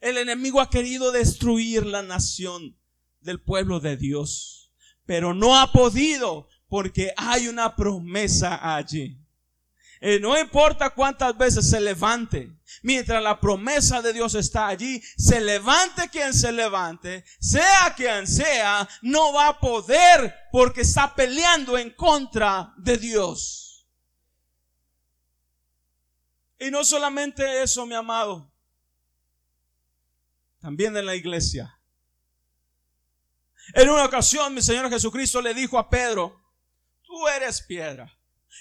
[0.00, 2.78] el enemigo ha querido destruir la nación
[3.20, 4.72] del pueblo de Dios.
[5.04, 9.19] Pero no ha podido porque hay una promesa allí.
[10.02, 15.42] Eh, no importa cuántas veces se levante, mientras la promesa de Dios está allí, se
[15.42, 21.90] levante quien se levante, sea quien sea, no va a poder porque está peleando en
[21.90, 23.86] contra de Dios.
[26.58, 28.50] Y no solamente eso, mi amado,
[30.60, 31.78] también en la iglesia.
[33.74, 36.42] En una ocasión mi Señor Jesucristo le dijo a Pedro,
[37.02, 38.10] tú eres piedra.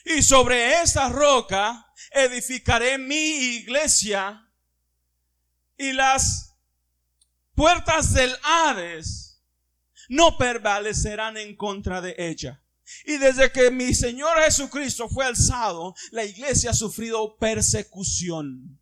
[0.05, 4.47] Y sobre esta roca edificaré mi iglesia
[5.77, 6.55] y las
[7.55, 9.41] puertas del Hades
[10.09, 12.63] no prevalecerán en contra de ella.
[13.05, 18.79] Y desde que mi Señor Jesucristo fue alzado, la iglesia ha sufrido persecución.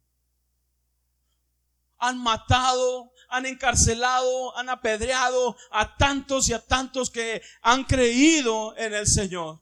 [1.98, 8.94] Han matado han encarcelado, han apedreado a tantos y a tantos que han creído en
[8.94, 9.60] el Señor.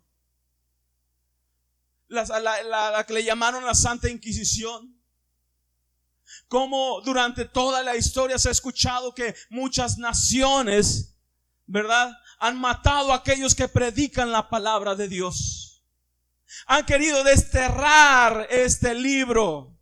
[2.08, 4.93] La, que le llamaron la Santa Inquisición.
[6.47, 11.16] Como durante toda la historia se ha escuchado que muchas naciones,
[11.66, 12.16] ¿verdad?
[12.39, 15.84] Han matado a aquellos que predican la palabra de Dios.
[16.68, 19.76] Han querido desterrar este libro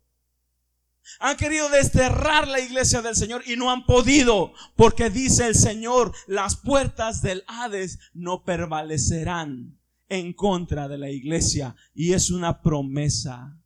[1.20, 6.12] han querido desterrar la iglesia del Señor y no han podido, porque dice el Señor,
[6.26, 9.78] las puertas del Hades no prevalecerán
[10.14, 11.74] en contra de la iglesia.
[11.94, 13.56] Y es una promesa.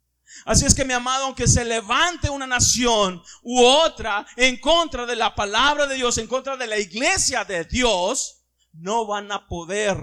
[0.45, 5.17] Así es que mi amado, aunque se levante una nación u otra en contra de
[5.17, 9.99] la palabra de Dios, en contra de la iglesia de Dios, no van a poder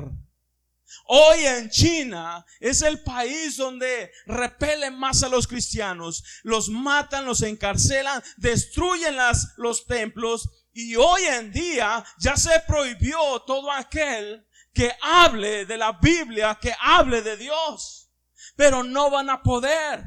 [1.07, 7.41] Hoy en China es el país donde repelen más a los cristianos, los matan, los
[7.41, 9.15] encarcelan, destruyen
[9.57, 14.44] los templos y hoy en día ya se prohibió todo aquel
[14.75, 18.11] que hable de la Biblia, que hable de Dios,
[18.55, 20.03] pero no van a poder.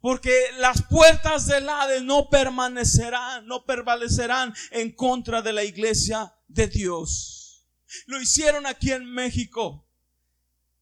[0.00, 6.68] Porque las puertas del Hades no permanecerán, no prevalecerán en contra de la iglesia de
[6.68, 7.66] Dios.
[8.06, 9.88] Lo hicieron aquí en México.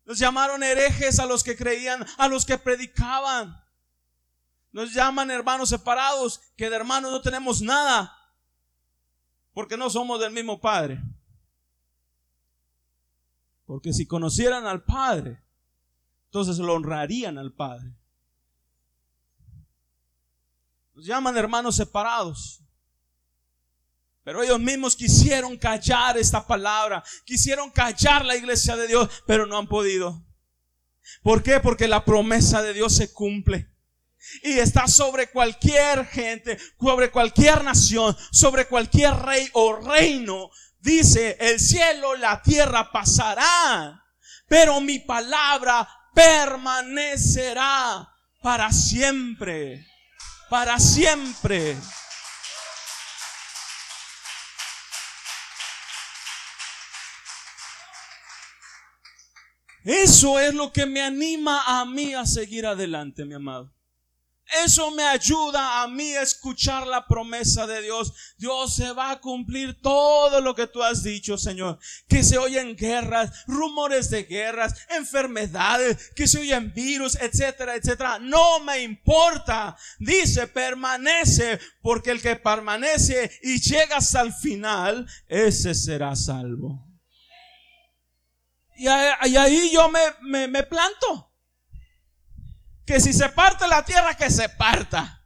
[0.05, 3.57] Nos llamaron herejes a los que creían, a los que predicaban.
[4.72, 8.12] Nos llaman hermanos separados, que de hermanos no tenemos nada,
[9.53, 11.01] porque no somos del mismo Padre.
[13.73, 15.43] Porque si conocieran al Padre,
[16.27, 17.97] entonces lo honrarían al Padre.
[20.93, 22.62] Nos llaman hermanos separados.
[24.25, 29.57] Pero ellos mismos quisieron callar esta palabra, quisieron callar la iglesia de Dios, pero no
[29.57, 30.23] han podido.
[31.23, 31.59] ¿Por qué?
[31.59, 33.73] Porque la promesa de Dios se cumple.
[34.43, 40.51] Y está sobre cualquier gente, sobre cualquier nación, sobre cualquier rey o reino.
[40.83, 44.05] Dice, el cielo, la tierra pasará,
[44.49, 48.09] pero mi palabra permanecerá
[48.43, 49.87] para siempre,
[50.51, 51.76] para siempre.
[59.85, 63.72] Eso es lo que me anima a mí a seguir adelante, mi amado.
[64.65, 68.13] Eso me ayuda a mí a escuchar la promesa de Dios.
[68.37, 71.79] Dios se va a cumplir todo lo que tú has dicho, Señor.
[72.07, 78.19] Que se oyen guerras, rumores de guerras, enfermedades, que se oyen virus, etcétera, etcétera.
[78.19, 79.77] No me importa.
[79.99, 86.93] Dice, permanece, porque el que permanece y llega hasta el final, ese será salvo.
[88.77, 91.32] Y, ahí yo me, me, planto.
[92.93, 95.24] Que si se parte la tierra, que se parta.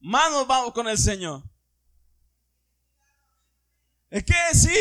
[0.00, 1.40] Manos vamos con el Señor.
[4.10, 4.74] Es que si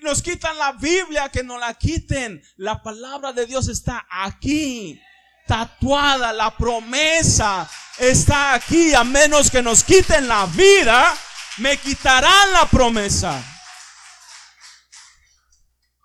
[0.00, 2.42] nos quitan la Biblia, que no la quiten.
[2.56, 4.98] La palabra de Dios está aquí,
[5.46, 6.32] tatuada.
[6.32, 8.94] La promesa está aquí.
[8.94, 11.14] A menos que nos quiten la vida,
[11.58, 13.44] me quitarán la promesa.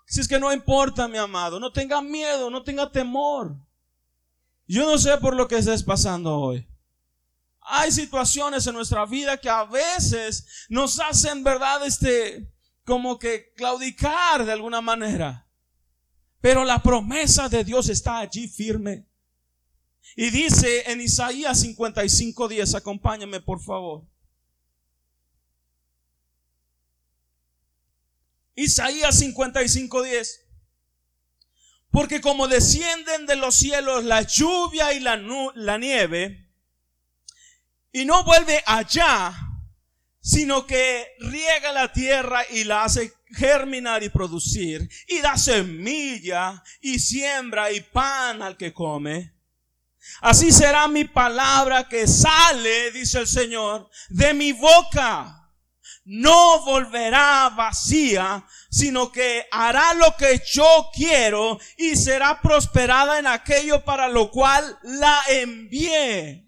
[0.06, 3.56] Si es que no importa, mi amado, no tenga miedo, no tenga temor.
[4.66, 6.66] Yo no sé por lo que estés pasando hoy.
[7.60, 12.52] Hay situaciones en nuestra vida que a veces nos hacen, verdad, este,
[12.84, 15.48] como que claudicar de alguna manera.
[16.40, 19.06] Pero la promesa de Dios está allí firme.
[20.16, 24.06] Y dice en Isaías 55, 10, acompáñame por favor.
[28.54, 30.43] Isaías 55, 10.
[31.94, 35.16] Porque como descienden de los cielos la lluvia y la,
[35.54, 36.50] la nieve,
[37.92, 39.32] y no vuelve allá,
[40.20, 46.98] sino que riega la tierra y la hace germinar y producir, y da semilla y
[46.98, 49.32] siembra y pan al que come.
[50.20, 55.43] Así será mi palabra que sale, dice el Señor, de mi boca.
[56.04, 63.84] No volverá vacía, sino que hará lo que yo quiero y será prosperada en aquello
[63.84, 66.44] para lo cual la envié.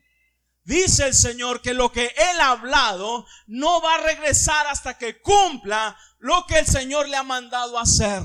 [0.63, 5.23] Dice el Señor que lo que Él ha hablado no va a regresar hasta que
[5.23, 8.23] cumpla lo que el Señor le ha mandado hacer.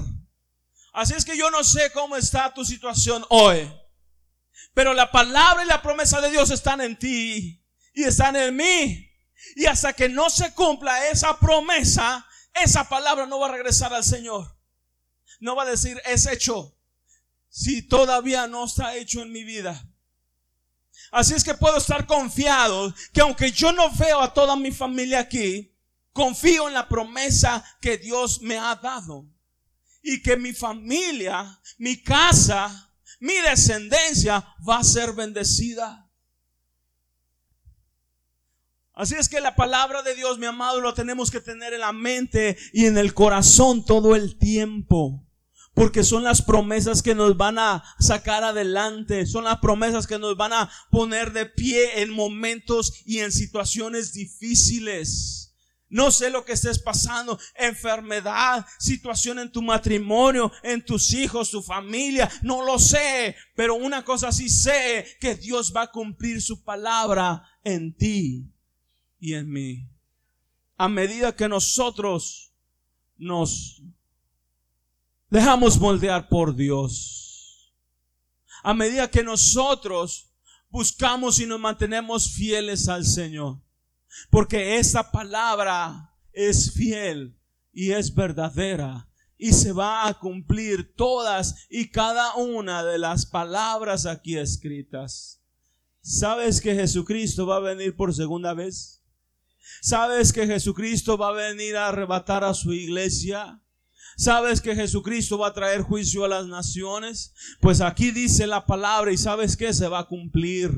[0.91, 3.71] Así es que yo no sé cómo está tu situación hoy.
[4.73, 7.63] Pero la palabra y la promesa de Dios están en ti
[7.93, 9.10] y están en mí.
[9.55, 14.03] Y hasta que no se cumpla esa promesa, esa palabra no va a regresar al
[14.03, 14.57] Señor.
[15.39, 16.77] No va a decir, es hecho.
[17.49, 19.85] Si todavía no está hecho en mi vida.
[21.11, 25.19] Así es que puedo estar confiado que aunque yo no veo a toda mi familia
[25.19, 25.75] aquí,
[26.13, 29.25] confío en la promesa que Dios me ha dado.
[30.01, 36.09] Y que mi familia, mi casa, mi descendencia va a ser bendecida.
[38.93, 41.93] Así es que la palabra de Dios, mi amado, lo tenemos que tener en la
[41.93, 45.25] mente y en el corazón todo el tiempo.
[45.73, 50.35] Porque son las promesas que nos van a sacar adelante, son las promesas que nos
[50.35, 55.55] van a poner de pie en momentos y en situaciones difíciles.
[55.87, 61.61] No sé lo que estés pasando, enfermedad, situación en tu matrimonio, en tus hijos, tu
[61.61, 66.63] familia, no lo sé, pero una cosa sí sé, que Dios va a cumplir su
[66.63, 68.51] palabra en ti
[69.21, 69.87] y en mí.
[70.75, 72.51] A medida que nosotros
[73.15, 73.81] nos
[75.29, 77.71] dejamos moldear por Dios.
[78.63, 80.33] A medida que nosotros
[80.69, 83.61] buscamos y nos mantenemos fieles al Señor.
[84.29, 87.37] Porque esa palabra es fiel
[87.71, 89.07] y es verdadera.
[89.37, 95.41] Y se va a cumplir todas y cada una de las palabras aquí escritas.
[96.01, 99.00] ¿Sabes que Jesucristo va a venir por segunda vez?
[99.81, 103.61] ¿Sabes que Jesucristo va a venir a arrebatar a su iglesia?
[104.17, 107.33] ¿Sabes que Jesucristo va a traer juicio a las naciones?
[107.59, 110.71] Pues aquí dice la palabra y sabes que se va a cumplir.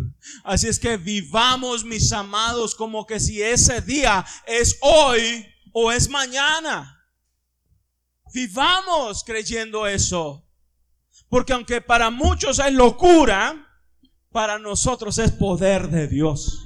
[0.44, 6.10] Así es que vivamos, mis amados, como que si ese día es hoy o es
[6.10, 7.04] mañana.
[8.34, 10.48] Vivamos creyendo eso.
[11.28, 13.68] Porque aunque para muchos es locura,
[14.32, 16.64] para nosotros es poder de Dios.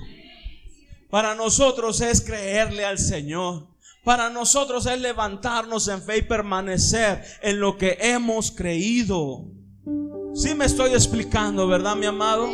[1.09, 3.67] Para nosotros es creerle al Señor.
[4.03, 9.45] Para nosotros es levantarnos en fe y permanecer en lo que hemos creído.
[10.33, 12.47] Si me estoy explicando, ¿verdad, mi amado?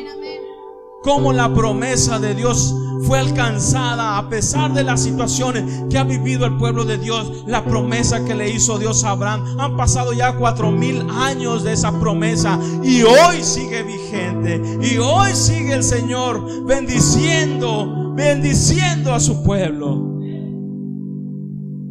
[1.04, 2.74] Cómo la promesa de Dios
[3.06, 7.44] fue alcanzada a pesar de las situaciones que ha vivido el pueblo de Dios.
[7.46, 9.60] La promesa que le hizo Dios a Abraham.
[9.60, 14.62] Han pasado ya cuatro mil años de esa promesa y hoy sigue vigente.
[14.82, 20.20] Y hoy sigue el Señor bendiciendo, bendiciendo a su pueblo.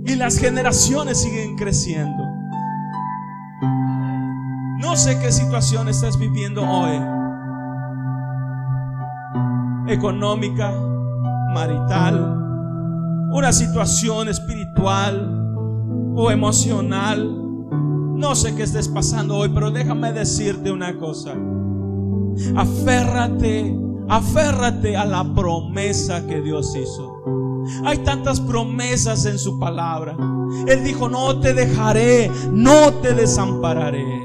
[0.05, 2.25] Y las generaciones siguen creciendo.
[4.79, 6.99] No sé qué situación estás viviendo hoy.
[9.89, 10.73] Económica,
[11.55, 12.39] marital,
[13.33, 15.43] una situación espiritual
[16.17, 17.39] o emocional.
[18.17, 21.35] No sé qué estés pasando hoy, pero déjame decirte una cosa.
[22.57, 23.77] Aférrate,
[24.09, 27.13] aférrate a la promesa que Dios hizo.
[27.85, 30.17] Hay tantas promesas en su palabra.
[30.67, 34.23] Él dijo, no te dejaré, no te desampararé.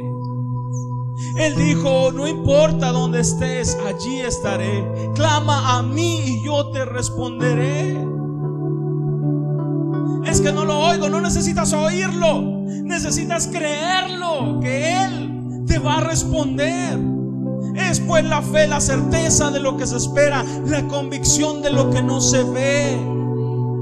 [1.37, 5.11] Él dijo, no importa dónde estés, allí estaré.
[5.15, 7.97] Clama a mí y yo te responderé.
[10.25, 12.41] Es que no lo oigo, no necesitas oírlo.
[12.83, 17.16] Necesitas creerlo, que Él te va a responder.
[17.77, 21.89] Es pues la fe, la certeza de lo que se espera, la convicción de lo
[21.89, 22.97] que no se ve.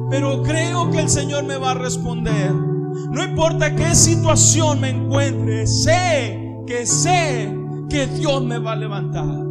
[0.10, 2.54] Pero creo que el Señor me va a responder.
[2.54, 7.54] No importa qué situación me encuentre, sé que sé
[7.90, 9.46] que Dios me va a levantar.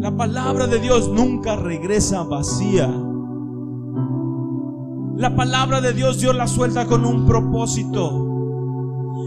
[0.00, 2.92] La palabra de Dios nunca regresa vacía.
[5.16, 8.33] La palabra de Dios Dios la suelta con un propósito.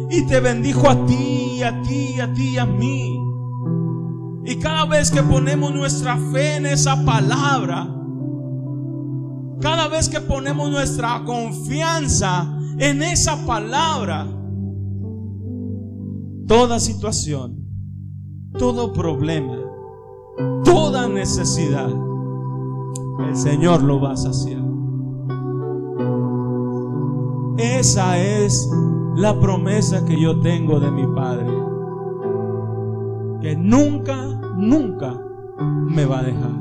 [0.09, 3.19] Y te bendijo a ti, a ti, a ti, a mí.
[4.45, 7.93] Y cada vez que ponemos nuestra fe en esa palabra,
[9.59, 14.25] cada vez que ponemos nuestra confianza en esa palabra,
[16.47, 17.65] toda situación,
[18.57, 19.57] todo problema,
[20.63, 21.89] toda necesidad,
[23.27, 24.63] el Señor lo va a saciar.
[27.57, 28.69] Esa es
[29.17, 31.47] la promesa que yo tengo de mi Padre.
[33.41, 34.15] Que nunca,
[34.55, 35.19] nunca
[35.59, 36.51] me va a dejar.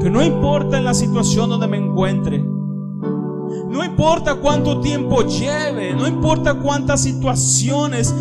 [0.00, 2.38] Que no importa en la situación donde me encuentre.
[2.38, 5.92] No importa cuánto tiempo lleve.
[5.92, 8.14] No importa cuántas situaciones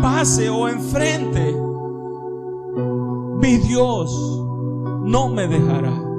[0.00, 1.54] pase o enfrente.
[3.42, 4.10] Mi Dios
[5.04, 6.10] no me dejará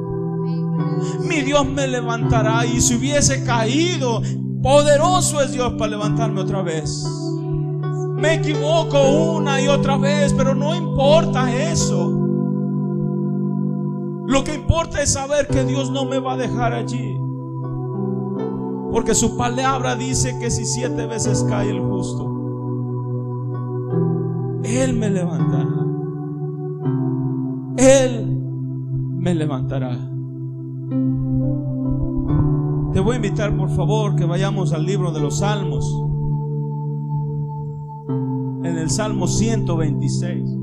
[1.28, 2.66] mi Dios me levantará.
[2.66, 4.22] Y si hubiese caído,
[4.62, 7.06] poderoso es Dios para levantarme otra vez.
[8.18, 12.10] Me equivoco una y otra vez, pero no importa eso.
[14.28, 17.18] Lo que importa es saber que Dios no me va a dejar allí.
[18.92, 22.28] Porque su palabra dice que si siete veces cae el justo,
[24.64, 25.68] Él me levantará.
[27.78, 28.38] Él
[29.18, 29.98] me levantará.
[32.94, 35.86] Te voy a invitar, por favor, que vayamos al libro de los Salmos.
[38.64, 40.58] En el Salmo 126.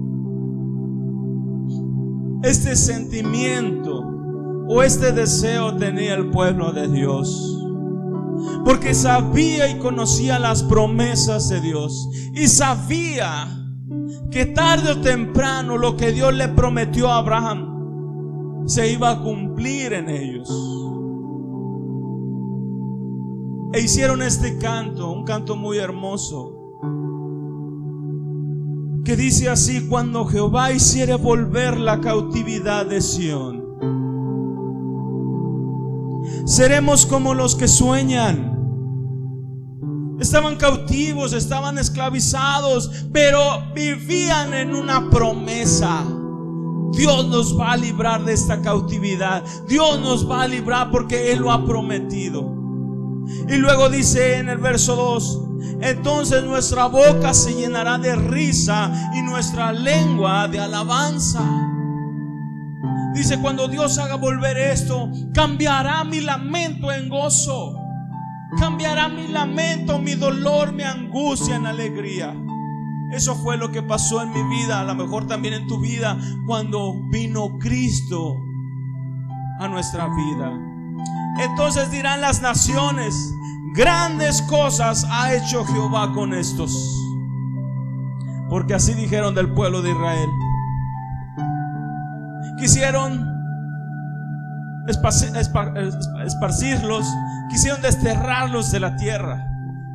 [2.43, 4.05] Este sentimiento
[4.69, 7.65] o este deseo tenía el pueblo de Dios.
[8.65, 12.11] Porque sabía y conocía las promesas de Dios.
[12.35, 13.49] Y sabía
[14.31, 17.69] que tarde o temprano lo que Dios le prometió a Abraham
[18.67, 20.88] se iba a cumplir en ellos.
[23.73, 26.55] E hicieron este canto, un canto muy hermoso,
[29.05, 33.65] que dice así, cuando Jehová hiciere volver la cautividad de Sión,
[36.47, 38.57] seremos como los que sueñan.
[40.19, 46.05] Estaban cautivos, estaban esclavizados, pero vivían en una promesa.
[46.93, 49.45] Dios nos va a librar de esta cautividad.
[49.69, 52.58] Dios nos va a librar porque Él lo ha prometido.
[53.49, 55.49] Y luego dice en el verso 2,
[55.81, 61.41] entonces nuestra boca se llenará de risa y nuestra lengua de alabanza.
[63.15, 67.75] Dice, cuando Dios haga volver esto, cambiará mi lamento en gozo.
[68.59, 72.35] Cambiará mi lamento, mi dolor, mi angustia en alegría.
[73.13, 76.19] Eso fue lo que pasó en mi vida, a lo mejor también en tu vida,
[76.47, 78.37] cuando vino Cristo
[79.61, 80.68] a nuestra vida.
[81.39, 83.15] Entonces dirán las naciones,
[83.75, 86.73] grandes cosas ha hecho Jehová con estos.
[88.49, 90.31] Porque así dijeron del pueblo de Israel.
[92.59, 93.27] Quisieron
[94.89, 97.07] esparcirlos,
[97.51, 99.47] quisieron desterrarlos de la tierra,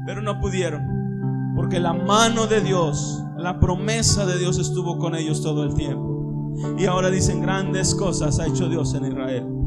[0.06, 1.54] pero no pudieron.
[1.56, 6.54] Porque la mano de Dios, la promesa de Dios estuvo con ellos todo el tiempo.
[6.78, 9.63] Y ahora dicen grandes cosas ha hecho Dios en Israel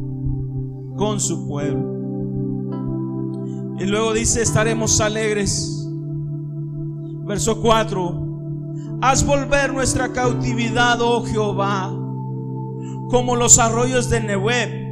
[0.96, 1.94] con su pueblo.
[3.78, 5.86] Y luego dice, estaremos alegres.
[7.26, 8.26] Verso 4.
[9.02, 11.90] Haz volver nuestra cautividad, oh Jehová,
[13.10, 14.86] como los arroyos de Nehueb.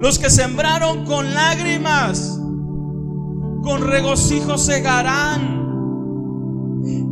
[0.00, 2.40] Los que sembraron con lágrimas,
[3.62, 5.62] con regocijo segarán.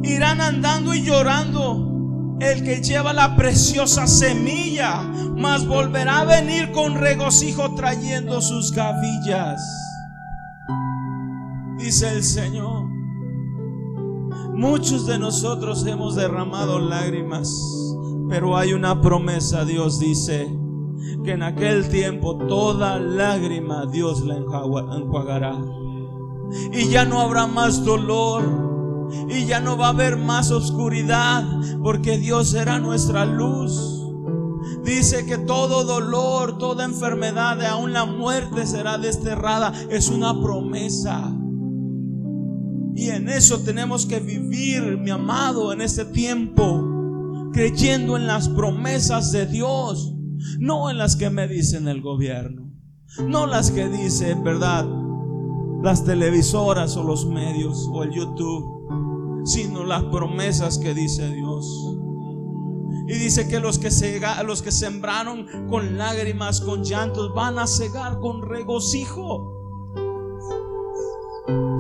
[0.02, 1.91] Irán andando y llorando
[2.40, 5.02] el que lleva la preciosa semilla,
[5.36, 9.60] mas volverá a venir con regocijo trayendo sus gavillas.
[11.78, 12.82] Dice el Señor.
[14.54, 17.50] Muchos de nosotros hemos derramado lágrimas,
[18.28, 20.48] pero hay una promesa, Dios dice,
[21.24, 25.58] que en aquel tiempo toda lágrima Dios la enjuagará.
[26.72, 28.71] Y ya no habrá más dolor,
[29.28, 31.44] y ya no va a haber más oscuridad
[31.82, 34.00] porque Dios será nuestra luz.
[34.84, 39.72] Dice que todo dolor, toda enfermedad, aún la muerte será desterrada.
[39.90, 41.32] Es una promesa.
[42.94, 49.32] Y en eso tenemos que vivir, mi amado, en este tiempo, creyendo en las promesas
[49.32, 50.14] de Dios,
[50.58, 52.70] no en las que me dicen el gobierno,
[53.26, 54.86] no las que dice, verdad,
[55.82, 58.81] las televisoras o los medios o el YouTube,
[59.44, 61.96] sino las promesas que dice Dios.
[63.08, 63.90] Y dice que los que,
[64.44, 69.58] los que sembraron con lágrimas, con llantos, van a cegar con regocijo.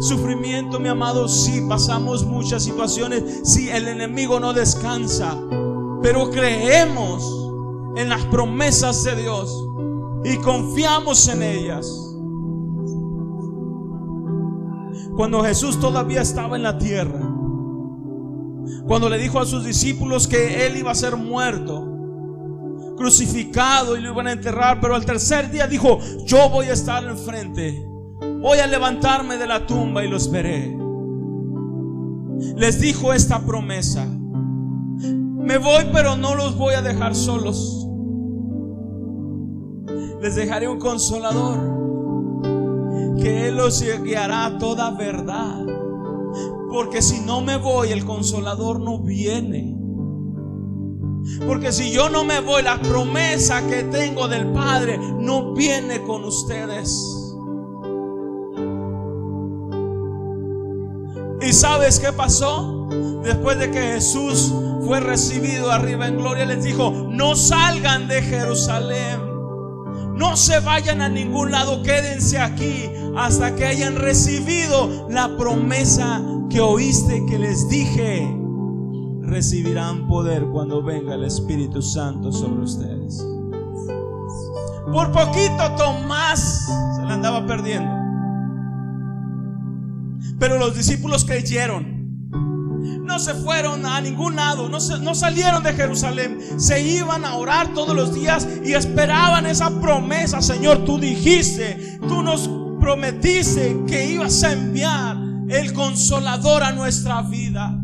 [0.00, 5.40] Sufrimiento, mi amado, sí, pasamos muchas situaciones, sí, el enemigo no descansa,
[6.02, 7.22] pero creemos
[7.96, 9.68] en las promesas de Dios
[10.24, 11.86] y confiamos en ellas.
[15.16, 17.31] Cuando Jesús todavía estaba en la tierra,
[18.86, 21.88] cuando le dijo a sus discípulos que él iba a ser muerto,
[22.96, 27.02] crucificado y lo iban a enterrar, pero al tercer día dijo, yo voy a estar
[27.04, 27.84] enfrente,
[28.40, 30.76] voy a levantarme de la tumba y los veré.
[32.56, 37.88] Les dijo esta promesa, me voy pero no los voy a dejar solos.
[40.20, 41.58] Les dejaré un consolador
[43.20, 45.71] que Él los guiará a toda verdad.
[46.72, 49.76] Porque si no me voy, el consolador no viene.
[51.46, 56.24] Porque si yo no me voy, la promesa que tengo del Padre no viene con
[56.24, 56.90] ustedes.
[61.42, 62.88] ¿Y sabes qué pasó?
[63.22, 64.54] Después de que Jesús
[64.86, 69.20] fue recibido arriba en gloria, les dijo, no salgan de Jerusalén.
[70.14, 76.60] No se vayan a ningún lado, quédense aquí hasta que hayan recibido la promesa que
[76.60, 78.38] oíste que les dije.
[79.22, 83.26] Recibirán poder cuando venga el Espíritu Santo sobre ustedes.
[84.92, 87.90] Por poquito Tomás se le andaba perdiendo.
[90.38, 91.92] Pero los discípulos creyeron
[93.04, 97.74] no se fueron a ningún lado, no, no salieron de Jerusalén, se iban a orar
[97.74, 102.48] todos los días y esperaban esa promesa, Señor, tú dijiste, tú nos
[102.80, 107.78] prometiste que ibas a enviar el consolador a nuestra vida.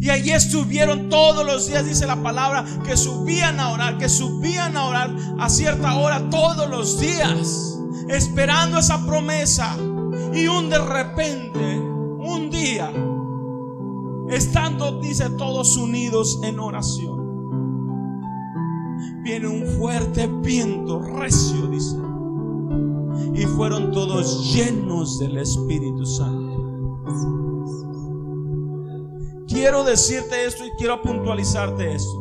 [0.00, 4.76] Y allí estuvieron todos los días, dice la palabra, que subían a orar, que subían
[4.76, 7.78] a orar a cierta hora todos los días,
[8.08, 9.76] esperando esa promesa.
[10.34, 12.90] Y un de repente, un día,
[14.28, 17.14] Estando, dice, todos unidos en oración.
[19.22, 21.96] Viene un fuerte viento recio, dice.
[23.34, 26.43] Y fueron todos llenos del Espíritu Santo.
[29.48, 32.20] Quiero decirte esto y quiero puntualizarte esto.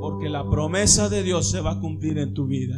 [0.00, 2.76] Porque la promesa de Dios se va a cumplir en tu vida.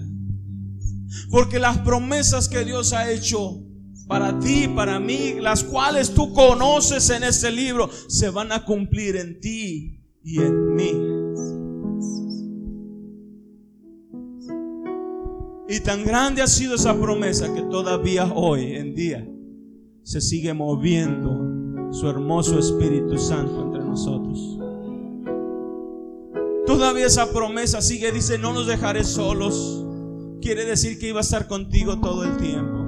[1.31, 3.63] Porque las promesas que Dios ha hecho
[4.07, 9.17] para ti, para mí, las cuales tú conoces en este libro, se van a cumplir
[9.17, 10.93] en ti y en mí.
[15.69, 19.27] Y tan grande ha sido esa promesa que todavía hoy en día
[20.07, 24.57] se sigue moviendo su hermoso Espíritu Santo entre nosotros.
[26.65, 29.85] Todavía esa promesa sigue, dice, no nos dejaré solos.
[30.41, 32.87] Quiere decir que iba a estar contigo todo el tiempo.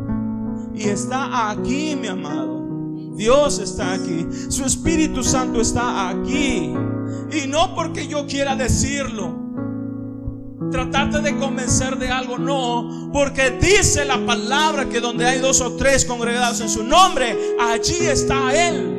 [0.77, 3.17] Y está aquí, mi amado.
[3.17, 4.25] Dios está aquí.
[4.49, 6.73] Su Espíritu Santo está aquí.
[7.33, 9.48] Y no porque yo quiera decirlo.
[10.71, 13.11] Tratarte de convencer de algo, no.
[13.13, 18.07] Porque dice la palabra que donde hay dos o tres congregados en su nombre, allí
[18.07, 18.99] está Él.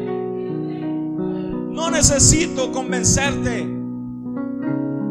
[1.71, 3.67] No necesito convencerte.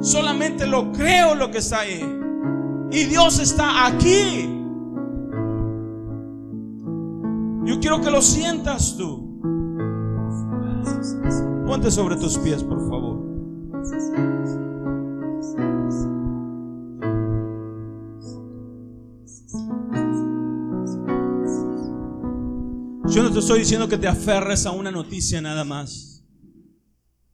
[0.01, 2.01] Solamente lo creo lo que está ahí.
[2.91, 4.55] Y Dios está aquí.
[7.65, 9.41] Yo quiero que lo sientas tú.
[11.67, 13.19] Ponte sobre tus pies, por favor.
[23.11, 26.23] Yo no te estoy diciendo que te aferres a una noticia nada más.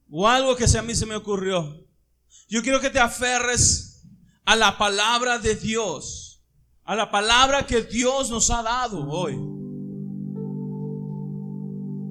[0.09, 1.85] O algo que a mí se me ocurrió.
[2.47, 4.07] Yo quiero que te aferres
[4.45, 6.45] a la palabra de Dios.
[6.85, 9.35] A la palabra que Dios nos ha dado hoy.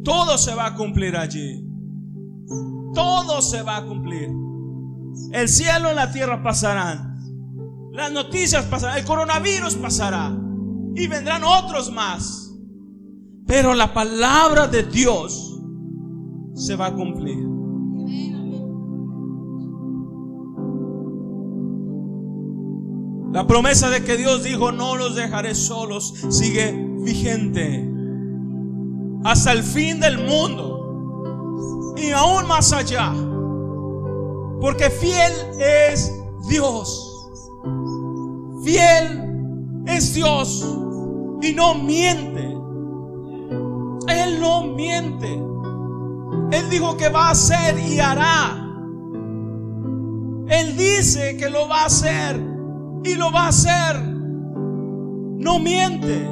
[0.04, 1.64] Todo se va a cumplir allí.
[2.92, 4.28] Todo se va a cumplir.
[5.32, 7.18] El cielo y la tierra pasarán.
[7.92, 8.98] Las noticias pasarán.
[8.98, 10.36] El coronavirus pasará.
[10.94, 12.43] Y vendrán otros más.
[13.46, 15.60] Pero la palabra de Dios
[16.54, 17.54] se va a cumplir.
[23.32, 27.90] La promesa de que Dios dijo, no los dejaré solos, sigue vigente
[29.24, 33.12] hasta el fin del mundo y aún más allá.
[34.60, 36.12] Porque fiel es
[36.48, 37.28] Dios.
[38.62, 40.64] Fiel es Dios
[41.42, 42.54] y no miente.
[44.08, 45.32] Él no miente.
[46.52, 48.60] Él dijo que va a hacer y hará.
[50.48, 52.40] Él dice que lo va a hacer
[53.04, 54.00] y lo va a hacer.
[54.02, 56.30] No miente.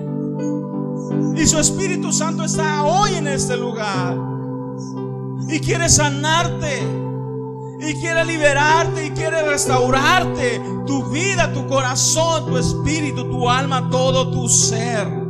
[1.37, 4.17] Y su Espíritu Santo está hoy en este lugar.
[5.49, 6.83] Y quiere sanarte.
[7.81, 14.31] Y quiere liberarte y quiere restaurarte tu vida, tu corazón, tu espíritu, tu alma, todo
[14.31, 15.22] tu ser.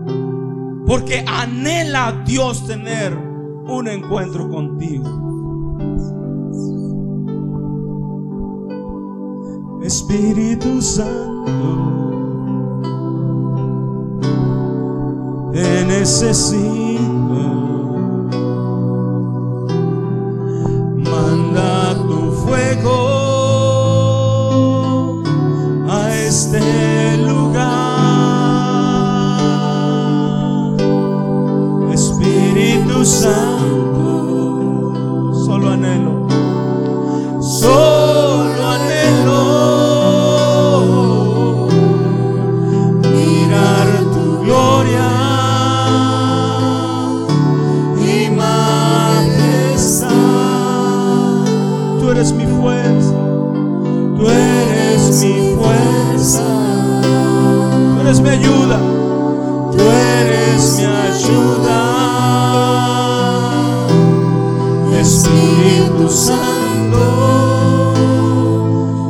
[0.87, 5.09] Porque anhela Dios tener un encuentro contigo.
[9.83, 12.11] Espíritu Santo,
[15.53, 16.92] te necesito.
[52.13, 53.15] Eres mi fuerza,
[54.17, 56.45] tú eres mi fuerza,
[57.95, 58.79] tú eres mi ayuda,
[59.73, 61.79] tú eres mi ayuda.
[65.01, 67.01] Espíritu Santo,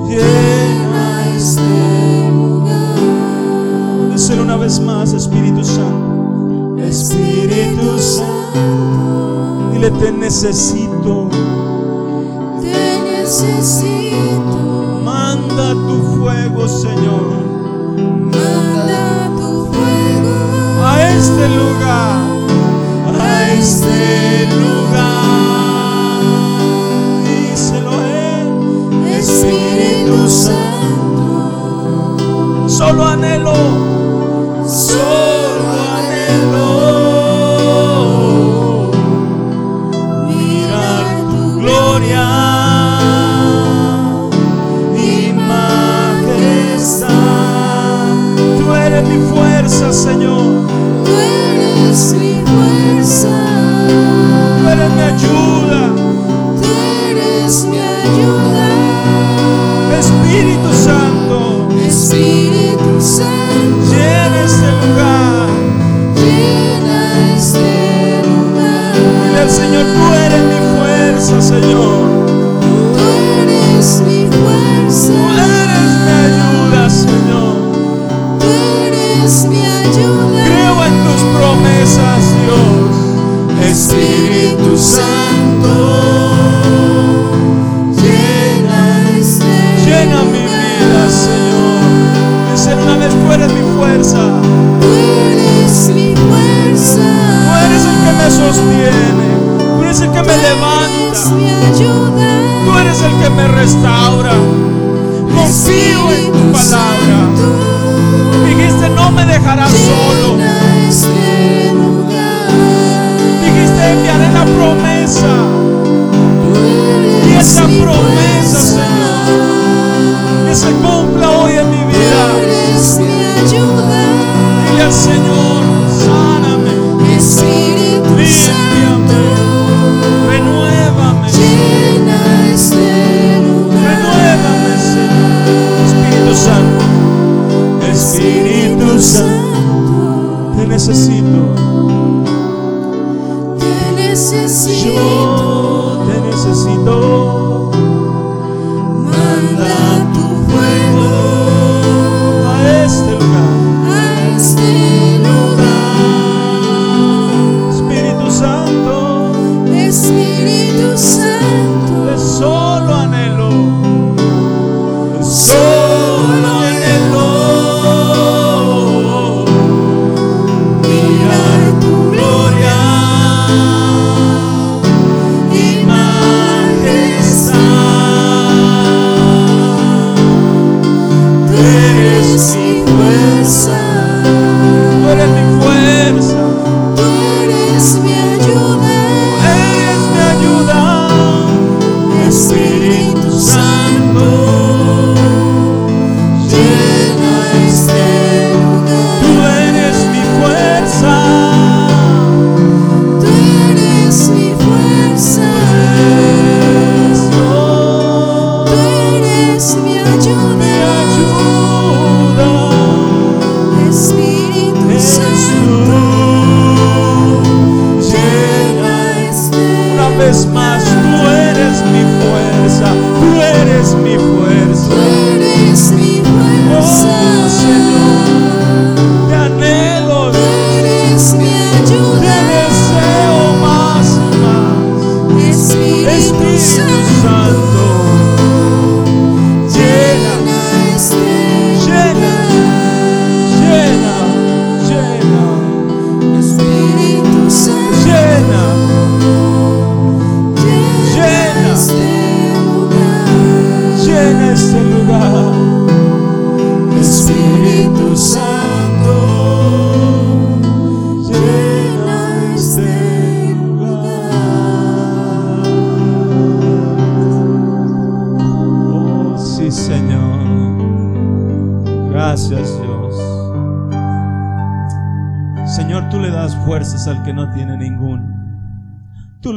[0.09, 4.11] llena este lugar.
[4.12, 6.78] Decir una vez más, Espíritu Santo.
[6.78, 9.70] Espíritu Santo.
[9.72, 11.41] Dile, te necesito.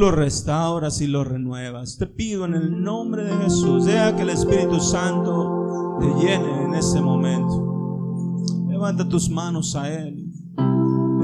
[0.06, 1.98] Lo restauras y lo renuevas.
[1.98, 6.76] Te pido en el nombre de Jesús, deja que el Espíritu Santo te llene en
[6.76, 8.44] este momento.
[8.70, 10.32] Levanta tus manos a Él.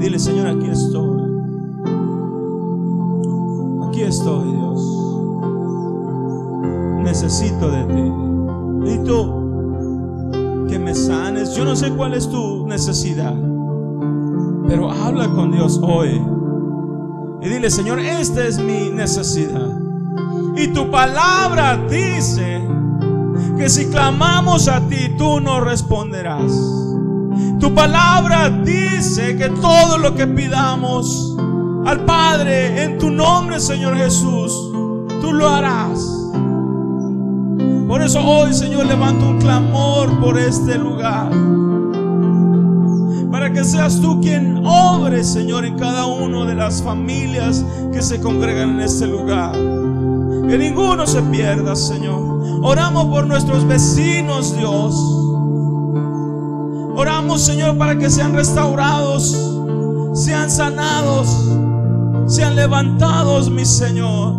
[0.00, 1.22] Dile, Señor, aquí estoy.
[3.86, 4.80] Aquí estoy, Dios.
[7.04, 8.10] Necesito de ti.
[8.80, 11.54] Necesito que me sanes.
[11.54, 13.36] Yo no sé cuál es tu necesidad.
[14.66, 16.20] Pero habla con Dios hoy.
[17.42, 19.70] Y dile, Señor, esta es mi necesidad.
[20.56, 22.60] Y tu palabra dice
[23.58, 26.52] que si clamamos a ti, tú nos responderás.
[27.58, 31.36] Tu palabra dice que todo lo que pidamos
[31.84, 34.52] al Padre en tu nombre, Señor Jesús,
[35.20, 35.98] tú lo harás.
[37.88, 41.30] Por eso hoy, Señor, levanto un clamor por este lugar
[43.32, 48.20] para que seas tú quien obre, Señor, en cada una de las familias que se
[48.20, 49.54] congregan en este lugar.
[49.54, 52.60] Que ninguno se pierda, Señor.
[52.62, 54.94] Oramos por nuestros vecinos, Dios.
[56.94, 59.34] Oramos, Señor, para que sean restaurados,
[60.12, 61.28] sean sanados,
[62.26, 64.36] sean levantados, mi Señor.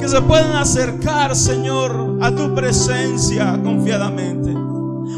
[0.00, 4.67] Que se puedan acercar, Señor, a tu presencia confiadamente.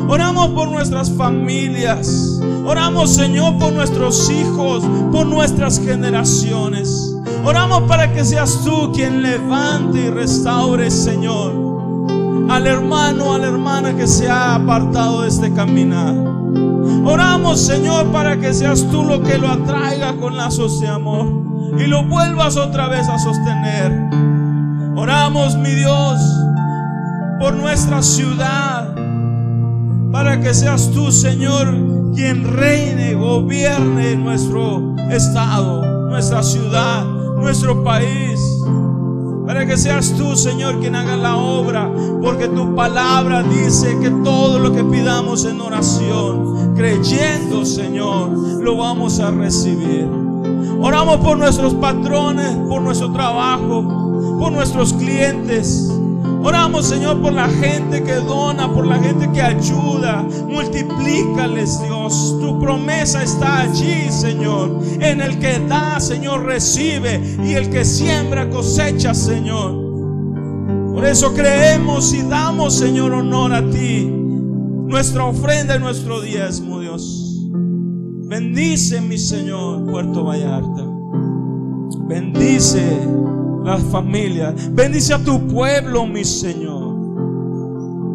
[0.08, 2.40] Oramos por nuestras familias.
[2.64, 7.16] Oramos, Señor, por nuestros hijos, por nuestras generaciones.
[7.44, 11.52] Oramos para que seas tú quien levante y restaure, Señor,
[12.50, 16.14] al hermano, a la hermana que se ha apartado de este caminar.
[17.04, 21.26] Oramos, Señor, para que seas tú lo que lo atraiga con lazos de amor
[21.78, 24.10] y lo vuelvas otra vez a sostener.
[24.96, 26.20] Oramos, mi Dios,
[27.38, 28.79] por nuestra ciudad
[30.12, 31.68] para que seas tú, Señor,
[32.14, 37.04] quien reine, gobierne nuestro estado, nuestra ciudad,
[37.36, 38.40] nuestro país.
[39.46, 41.90] Para que seas tú, Señor, quien haga la obra,
[42.22, 49.18] porque tu palabra dice que todo lo que pidamos en oración, creyendo, Señor, lo vamos
[49.18, 50.08] a recibir.
[50.80, 55.92] Oramos por nuestros patrones, por nuestro trabajo, por nuestros clientes.
[56.42, 60.22] Oramos, Señor, por la gente que dona, por la gente que ayuda.
[60.48, 62.38] Multiplícales, Dios.
[62.40, 64.80] Tu promesa está allí, Señor.
[65.00, 67.20] En el que da, Señor, recibe.
[67.44, 69.72] Y el que siembra, cosecha, Señor.
[70.94, 74.06] Por eso creemos y damos, Señor, honor a ti.
[74.06, 77.48] Nuestra ofrenda y nuestro diezmo, Dios.
[77.52, 80.86] Bendice, mi Señor, Puerto Vallarta.
[82.08, 82.98] Bendice
[83.64, 84.54] las familias.
[84.72, 86.90] Bendice a tu pueblo, mi Señor.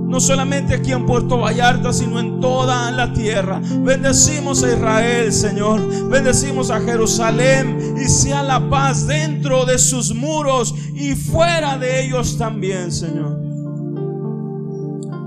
[0.08, 3.60] No solamente aquí en Puerto Vallarta, sino en toda la tierra.
[3.80, 6.10] Bendecimos a Israel, Señor.
[6.10, 12.38] Bendecimos a Jerusalén y sea la paz dentro de sus muros y fuera de ellos
[12.38, 13.42] también, Señor.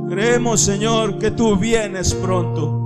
[0.08, 2.77] Creemos, Señor, que tú vienes pronto.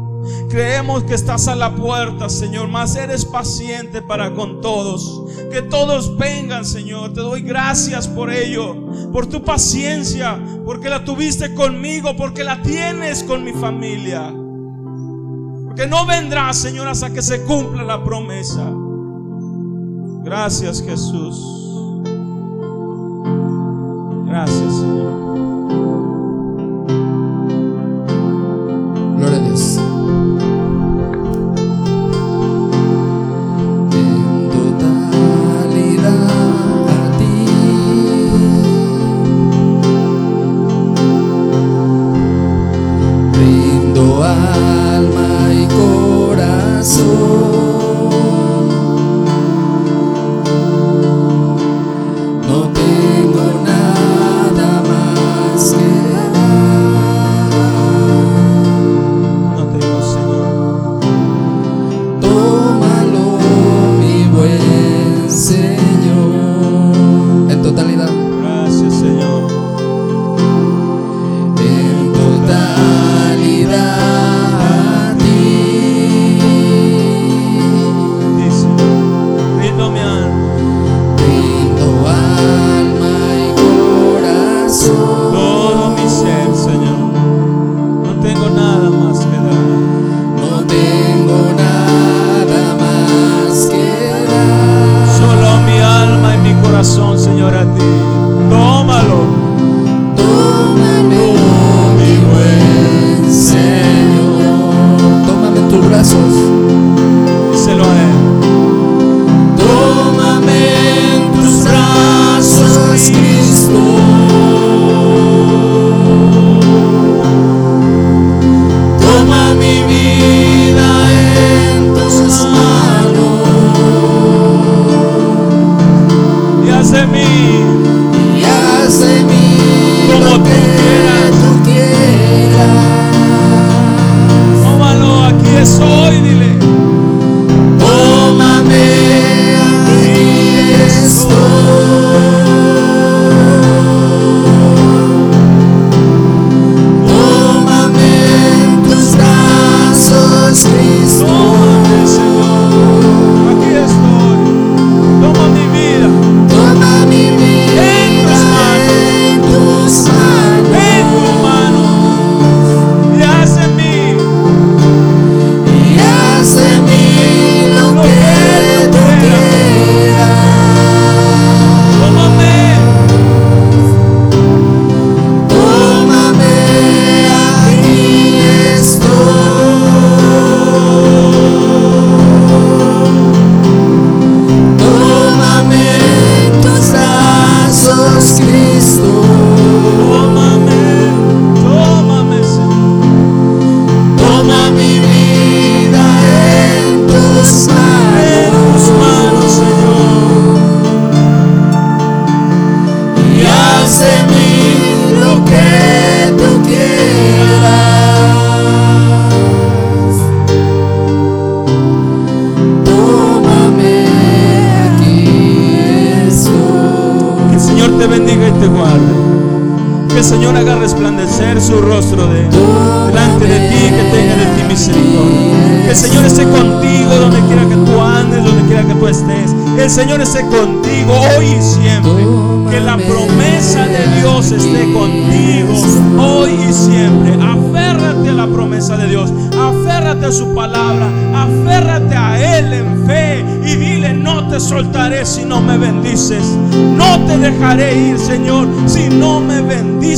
[0.48, 5.24] Creemos que estás a la puerta, Señor, mas eres paciente para con todos.
[5.50, 7.12] Que todos vengan, Señor.
[7.12, 8.76] Te doy gracias por ello,
[9.12, 14.32] por tu paciencia, porque la tuviste conmigo, porque la tienes con mi familia.
[15.66, 18.70] Porque no vendrá, Señor, hasta que se cumpla la promesa.
[20.22, 21.42] Gracias, Jesús.
[24.26, 25.12] Gracias, Señor.
[29.16, 29.91] Gloria a Dios.
[30.12, 30.41] En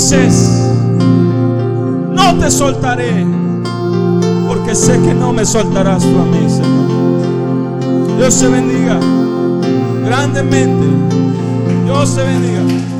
[0.04, 0.50] dices,
[2.12, 3.26] no te soltaré,
[4.46, 8.18] porque sé que no me soltarás tú a mí, Señor.
[8.18, 8.98] Dios te bendiga
[10.04, 10.86] grandemente.
[11.86, 12.93] Dios te bendiga.